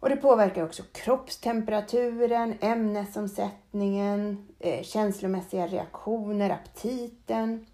Och 0.00 0.08
det 0.08 0.16
påverkar 0.16 0.64
också 0.64 0.82
kroppstemperaturen, 0.92 2.54
ämnesomsättningen, 2.60 4.48
eh, 4.58 4.82
känslomässiga 4.82 5.66
reaktioner, 5.66 6.50
aptiten, 6.50 7.66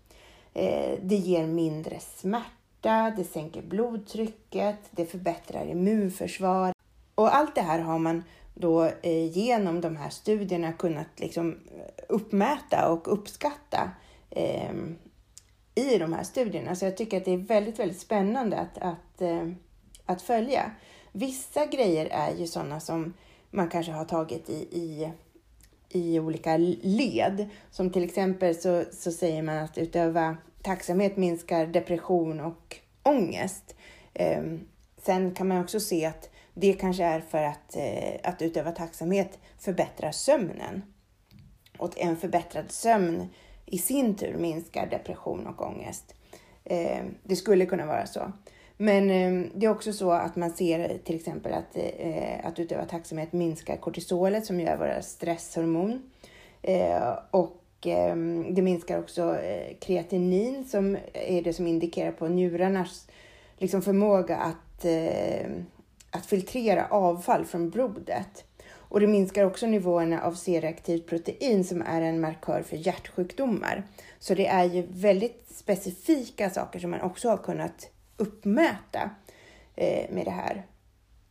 Eh, 0.59 0.99
det 1.03 1.15
ger 1.15 1.47
mindre 1.47 2.01
smärta, 2.01 3.13
det 3.17 3.25
sänker 3.25 3.63
blodtrycket, 3.63 4.79
det 4.91 5.07
förbättrar 5.07 5.67
immunförsvar. 5.67 6.73
Och 7.15 7.37
allt 7.37 7.55
det 7.55 7.61
här 7.61 7.79
har 7.79 7.99
man 7.99 8.25
då 8.61 8.85
eh, 8.85 9.39
genom 9.39 9.81
de 9.81 9.97
här 9.97 10.11
studierna 10.11 10.73
kunnat 10.73 11.21
liksom 11.21 11.51
eh, 11.51 12.05
uppmäta 12.09 12.89
och 12.89 13.13
uppskatta 13.13 13.91
eh, 14.31 14.75
i 15.75 15.99
de 15.99 16.13
här 16.13 16.23
studierna. 16.23 16.75
Så 16.75 16.85
jag 16.85 16.97
tycker 16.97 17.17
att 17.17 17.25
det 17.25 17.33
är 17.33 17.39
väldigt, 17.39 17.79
väldigt 17.79 18.01
spännande 18.01 18.59
att, 18.59 18.79
att, 18.79 19.23
eh, 19.23 19.49
att 20.07 20.23
följa. 20.23 20.71
Vissa 21.13 21.67
grejer 21.67 22.07
är 22.07 22.35
ju 22.35 22.47
sådana 22.47 22.81
som 22.81 23.15
man 23.51 23.69
kanske 23.69 23.93
har 23.93 24.05
tagit 24.05 24.51
i, 24.51 24.69
i, 24.73 25.13
i 25.89 26.19
olika 26.19 26.57
led. 26.83 27.49
Som 27.71 27.91
till 27.91 28.05
exempel 28.05 28.55
så, 28.55 28.85
så 28.93 29.13
säger 29.13 29.43
man 29.43 29.59
att 29.59 29.79
utöva 29.79 30.37
tacksamhet 30.63 31.17
minskar 31.17 31.67
depression 31.67 32.41
och 32.41 32.77
ångest. 33.03 33.75
Eh, 34.15 34.43
sen 35.03 35.35
kan 35.35 35.49
man 35.49 35.61
också 35.61 35.81
se 35.81 36.07
att 36.07 36.28
det 36.61 36.73
kanske 36.73 37.05
är 37.05 37.21
för 37.21 37.43
att, 37.43 37.77
eh, 37.77 38.31
att 38.31 38.43
utöva 38.43 38.71
tacksamhet 38.71 39.39
förbättrar 39.59 40.13
sömnen. 40.13 40.83
Och 41.79 41.99
en 41.99 42.17
förbättrad 42.17 42.71
sömn 42.71 43.29
i 43.67 43.79
sin 43.79 44.15
tur 44.15 44.37
minskar 44.37 44.87
depression 44.87 45.47
och 45.47 45.63
ångest. 45.67 46.15
Eh, 46.65 47.05
det 47.23 47.37
skulle 47.37 47.67
kunna 47.67 47.87
vara 47.87 48.07
så. 48.07 48.33
Men 48.77 49.11
eh, 49.11 49.51
det 49.55 49.67
är 49.67 49.71
också 49.71 49.93
så 49.93 50.11
att 50.11 50.37
man 50.37 50.51
ser 50.51 50.99
till 51.05 51.17
exempel 51.17 51.53
att, 51.53 51.77
eh, 51.77 52.47
att 52.47 52.59
utöva 52.59 52.85
tacksamhet 52.85 53.33
minskar 53.33 53.77
kortisolet 53.77 54.47
som 54.47 54.61
gör 54.61 54.77
våra 54.77 55.03
stresshormon. 55.03 56.11
Eh, 56.63 57.19
och 57.31 57.87
eh, 57.87 58.17
det 58.51 58.63
minskar 58.63 58.99
också 58.99 59.39
eh, 59.41 59.77
kreatinin 59.81 60.65
som 60.65 60.99
är 61.13 61.43
det 61.43 61.53
som 61.53 61.67
indikerar 61.67 62.13
på 62.13 62.29
njurarnas 62.29 63.09
liksom 63.59 63.83
förmåga 63.83 64.37
att, 64.37 64.85
att 66.11 66.27
filtrera 66.27 66.87
avfall 66.87 67.45
från 67.45 67.71
blodet. 67.71 68.45
Och 68.71 69.01
det 69.01 69.07
minskar 69.07 69.45
också 69.45 69.67
nivåerna 69.67 70.23
av 70.23 70.33
C-reaktivt 70.33 71.07
protein 71.07 71.65
som 71.65 71.83
är 71.83 72.03
en 72.03 72.21
markör 72.21 72.63
för 72.63 72.77
hjärtsjukdomar. 72.77 73.87
Så 74.19 74.35
det 74.35 74.47
är 74.47 74.65
ju 74.65 74.87
väldigt 74.91 75.47
specifika 75.51 76.51
saker 76.51 76.79
som 76.79 76.91
man 76.91 77.01
också 77.01 77.29
har 77.29 77.37
kunnat 77.37 77.91
uppmäta 78.17 79.11
eh, 79.77 80.11
med 80.11 80.25
det 80.25 80.31
här. 80.31 80.67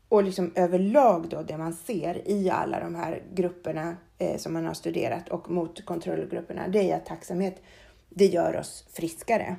Och 0.09 0.23
liksom 0.23 0.51
överlag 0.55 1.29
då 1.29 1.41
det 1.41 1.57
man 1.57 1.73
ser 1.73 2.27
i 2.27 2.49
alla 2.49 2.79
de 2.79 2.95
här 2.95 3.23
grupperna 3.33 3.97
eh, 4.17 4.37
som 4.37 4.53
man 4.53 4.65
har 4.65 4.73
studerat 4.73 5.29
och 5.29 5.51
mot 5.51 5.85
kontrollgrupperna, 5.85 6.67
det 6.67 6.91
är 6.91 6.95
att 6.95 7.05
tacksamhet, 7.05 7.61
det 8.09 8.25
gör 8.25 8.57
oss 8.57 8.85
friskare. 8.93 9.55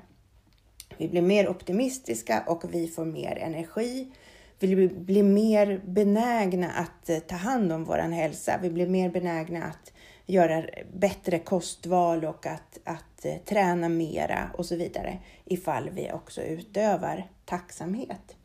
Vi 0.96 1.08
blir 1.08 1.22
mer 1.22 1.48
optimistiska 1.48 2.44
och 2.46 2.74
vi 2.74 2.88
får 2.88 3.04
mer 3.04 3.38
energi. 3.38 4.12
Vi 4.58 4.88
blir 4.88 5.22
mer 5.22 5.80
benägna 5.84 6.70
att 6.70 7.08
eh, 7.08 7.18
ta 7.18 7.36
hand 7.36 7.72
om 7.72 7.84
vår 7.84 7.98
hälsa. 7.98 8.58
Vi 8.62 8.70
blir 8.70 8.86
mer 8.86 9.10
benägna 9.10 9.64
att 9.64 9.92
göra 10.26 10.64
bättre 10.92 11.38
kostval 11.38 12.24
och 12.24 12.46
att, 12.46 12.78
att 12.84 13.24
eh, 13.24 13.36
träna 13.44 13.88
mera 13.88 14.50
och 14.54 14.66
så 14.66 14.76
vidare 14.76 15.18
ifall 15.44 15.90
vi 15.90 16.12
också 16.12 16.42
utövar 16.42 17.30
tacksamhet. 17.44 18.36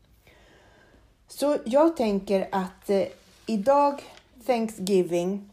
Så 1.28 1.58
jag 1.66 1.98
tänker 1.98 2.48
att 2.52 2.90
eh, 2.90 3.04
idag, 3.46 4.02
Thanksgiving, 4.46 5.50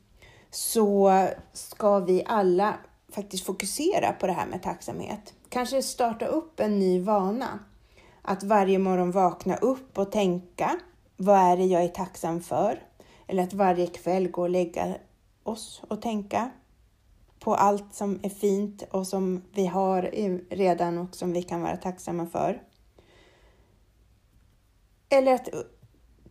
så 0.50 1.26
ska 1.52 1.98
vi 1.98 2.24
alla 2.26 2.74
faktiskt 3.08 3.44
fokusera 3.44 4.12
på 4.12 4.26
det 4.26 4.32
här 4.32 4.46
med 4.46 4.62
tacksamhet. 4.62 5.34
Kanske 5.48 5.82
starta 5.82 6.26
upp 6.26 6.60
en 6.60 6.78
ny 6.78 7.00
vana. 7.00 7.58
Att 8.22 8.42
varje 8.42 8.78
morgon 8.78 9.10
vakna 9.10 9.56
upp 9.56 9.98
och 9.98 10.12
tänka, 10.12 10.80
vad 11.16 11.38
är 11.38 11.56
det 11.56 11.64
jag 11.64 11.84
är 11.84 11.88
tacksam 11.88 12.40
för? 12.40 12.82
Eller 13.26 13.42
att 13.42 13.52
varje 13.52 13.86
kväll 13.86 14.28
gå 14.30 14.42
och 14.42 14.50
lägga 14.50 14.94
oss 15.42 15.82
och 15.88 16.02
tänka 16.02 16.50
på 17.40 17.54
allt 17.54 17.94
som 17.94 18.20
är 18.22 18.28
fint 18.28 18.82
och 18.90 19.06
som 19.06 19.42
vi 19.52 19.66
har 19.66 20.02
redan 20.50 20.98
och 20.98 21.14
som 21.14 21.32
vi 21.32 21.42
kan 21.42 21.62
vara 21.62 21.76
tacksamma 21.76 22.26
för. 22.26 22.62
Eller 25.08 25.34
att 25.34 25.48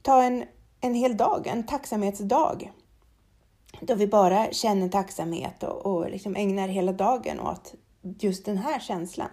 ta 0.01 0.23
en, 0.23 0.45
en 0.81 0.93
hel 0.93 1.17
dag, 1.17 1.47
en 1.47 1.65
tacksamhetsdag. 1.65 2.71
Då 3.81 3.95
vi 3.95 4.07
bara 4.07 4.51
känner 4.51 4.89
tacksamhet 4.89 5.63
och, 5.63 5.85
och 5.85 6.09
liksom 6.09 6.35
ägnar 6.35 6.67
hela 6.67 6.91
dagen 6.91 7.39
åt 7.39 7.73
just 8.01 8.45
den 8.45 8.57
här 8.57 8.79
känslan. 8.79 9.29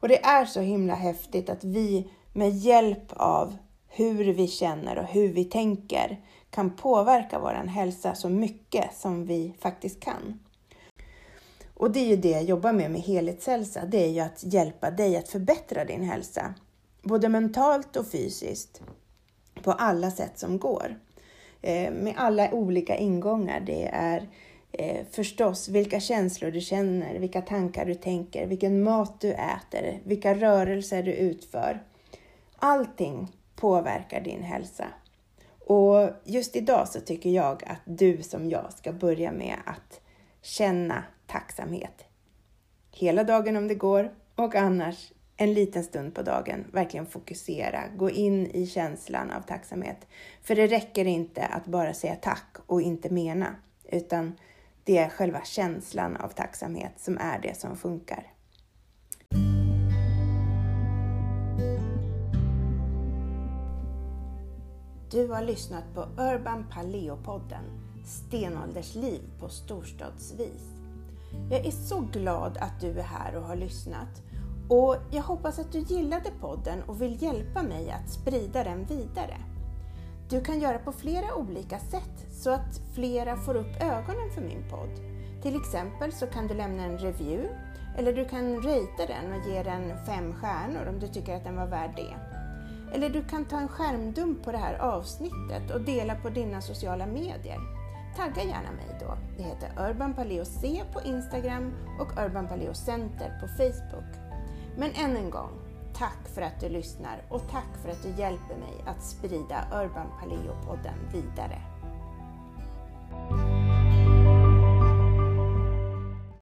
Och 0.00 0.08
det 0.08 0.24
är 0.24 0.44
så 0.44 0.60
himla 0.60 0.94
häftigt 0.94 1.50
att 1.50 1.64
vi 1.64 2.10
med 2.32 2.56
hjälp 2.56 3.12
av 3.12 3.56
hur 3.88 4.32
vi 4.32 4.48
känner 4.48 4.98
och 4.98 5.04
hur 5.04 5.32
vi 5.32 5.44
tänker 5.44 6.20
kan 6.50 6.76
påverka 6.76 7.38
vår 7.38 7.66
hälsa 7.68 8.14
så 8.14 8.28
mycket 8.28 8.94
som 8.94 9.26
vi 9.26 9.54
faktiskt 9.60 10.00
kan. 10.00 10.40
Och 11.74 11.90
det 11.90 12.00
är 12.00 12.06
ju 12.06 12.16
det 12.16 12.30
jag 12.30 12.44
jobbar 12.44 12.72
med 12.72 12.90
med 12.90 13.00
helhetshälsa. 13.00 13.86
Det 13.86 14.04
är 14.04 14.08
ju 14.08 14.20
att 14.20 14.44
hjälpa 14.44 14.90
dig 14.90 15.16
att 15.16 15.28
förbättra 15.28 15.84
din 15.84 16.02
hälsa, 16.02 16.54
både 17.02 17.28
mentalt 17.28 17.96
och 17.96 18.06
fysiskt, 18.06 18.82
på 19.62 19.72
alla 19.72 20.10
sätt 20.10 20.38
som 20.38 20.58
går. 20.58 20.98
Eh, 21.62 21.92
med 21.92 22.14
alla 22.16 22.52
olika 22.52 22.96
ingångar. 22.96 23.60
Det 23.60 23.86
är 23.92 24.28
eh, 24.72 25.06
förstås 25.10 25.68
vilka 25.68 26.00
känslor 26.00 26.50
du 26.50 26.60
känner, 26.60 27.18
vilka 27.18 27.42
tankar 27.42 27.84
du 27.84 27.94
tänker, 27.94 28.46
vilken 28.46 28.82
mat 28.82 29.20
du 29.20 29.32
äter, 29.32 30.00
vilka 30.04 30.34
rörelser 30.34 31.02
du 31.02 31.12
utför. 31.12 31.82
Allting 32.56 33.28
påverkar 33.56 34.20
din 34.20 34.42
hälsa. 34.42 34.86
Och 35.66 36.10
just 36.24 36.56
idag 36.56 36.88
så 36.88 37.00
tycker 37.00 37.30
jag 37.30 37.62
att 37.66 37.80
du 37.84 38.22
som 38.22 38.50
jag 38.50 38.72
ska 38.72 38.92
börja 38.92 39.32
med 39.32 39.56
att 39.66 40.00
känna 40.42 41.04
tacksamhet. 41.26 42.04
Hela 42.92 43.24
dagen 43.24 43.56
om 43.56 43.68
det 43.68 43.74
går 43.74 44.12
och 44.34 44.54
annars 44.54 45.12
en 45.36 45.54
liten 45.54 45.84
stund 45.84 46.14
på 46.14 46.22
dagen 46.22 46.64
verkligen 46.72 47.06
fokusera, 47.06 47.82
gå 47.96 48.10
in 48.10 48.46
i 48.46 48.66
känslan 48.66 49.30
av 49.30 49.40
tacksamhet. 49.40 50.06
För 50.42 50.56
det 50.56 50.66
räcker 50.66 51.04
inte 51.04 51.42
att 51.46 51.66
bara 51.66 51.94
säga 51.94 52.14
tack 52.14 52.56
och 52.66 52.82
inte 52.82 53.10
mena, 53.10 53.54
utan 53.88 54.32
det 54.90 54.98
är 54.98 55.08
själva 55.08 55.44
känslan 55.44 56.16
av 56.16 56.28
tacksamhet 56.28 56.92
som 56.96 57.18
är 57.18 57.38
det 57.38 57.60
som 57.60 57.76
funkar. 57.76 58.26
Du 65.10 65.28
har 65.28 65.42
lyssnat 65.42 65.84
på 65.94 66.00
Urban 66.00 66.66
Paleo-podden 66.72 67.64
Stenåldersliv 68.04 69.20
på 69.40 69.48
storstadsvis. 69.48 70.62
Jag 71.50 71.66
är 71.66 71.70
så 71.70 72.00
glad 72.00 72.56
att 72.56 72.80
du 72.80 72.98
är 72.98 73.02
här 73.02 73.36
och 73.36 73.44
har 73.44 73.56
lyssnat 73.56 74.22
och 74.68 74.96
jag 75.12 75.22
hoppas 75.22 75.58
att 75.58 75.72
du 75.72 75.78
gillade 75.78 76.30
podden 76.40 76.82
och 76.82 77.02
vill 77.02 77.22
hjälpa 77.22 77.62
mig 77.62 77.90
att 77.90 78.10
sprida 78.10 78.64
den 78.64 78.84
vidare. 78.84 79.36
Du 80.30 80.40
kan 80.40 80.60
göra 80.60 80.78
på 80.78 80.92
flera 80.92 81.34
olika 81.34 81.78
sätt 81.78 82.29
så 82.42 82.50
att 82.50 82.80
flera 82.94 83.36
får 83.36 83.54
upp 83.54 83.82
ögonen 83.82 84.30
för 84.34 84.40
min 84.40 84.64
podd. 84.70 84.90
Till 85.42 85.56
exempel 85.56 86.12
så 86.12 86.26
kan 86.26 86.46
du 86.46 86.54
lämna 86.54 86.84
en 86.84 86.98
review 86.98 87.48
eller 87.98 88.12
du 88.12 88.24
kan 88.24 88.56
ratea 88.56 89.06
den 89.06 89.32
och 89.32 89.48
ge 89.48 89.62
den 89.62 90.06
fem 90.06 90.34
stjärnor 90.34 90.88
om 90.88 90.98
du 90.98 91.08
tycker 91.08 91.36
att 91.36 91.44
den 91.44 91.56
var 91.56 91.66
värd 91.66 91.90
det. 91.96 92.16
Eller 92.94 93.10
du 93.10 93.24
kan 93.24 93.44
ta 93.44 93.58
en 93.58 93.68
skärmdump 93.68 94.44
på 94.44 94.52
det 94.52 94.58
här 94.58 94.78
avsnittet 94.78 95.70
och 95.74 95.80
dela 95.80 96.14
på 96.14 96.28
dina 96.28 96.60
sociala 96.60 97.06
medier. 97.06 97.58
Tagga 98.16 98.42
gärna 98.42 98.72
mig 98.72 98.98
då. 99.00 99.16
Det 99.36 99.42
heter 99.42 99.90
Urban 99.90 100.14
Paleo 100.14 100.44
C 100.44 100.82
på 100.92 101.00
Instagram 101.02 101.72
och 102.00 102.24
Urban 102.24 102.48
Paleo 102.48 102.74
Center 102.74 103.38
på 103.40 103.48
Facebook. 103.48 104.38
Men 104.76 104.90
än 104.90 105.16
en 105.16 105.30
gång, 105.30 105.50
tack 105.94 106.28
för 106.34 106.42
att 106.42 106.60
du 106.60 106.68
lyssnar 106.68 107.22
och 107.28 107.42
tack 107.50 107.82
för 107.82 107.90
att 107.90 108.02
du 108.02 108.08
hjälper 108.08 108.56
mig 108.56 108.84
att 108.86 109.02
sprida 109.02 109.64
Urban 109.72 110.06
Paleo-podden 110.20 111.12
vidare. 111.12 111.79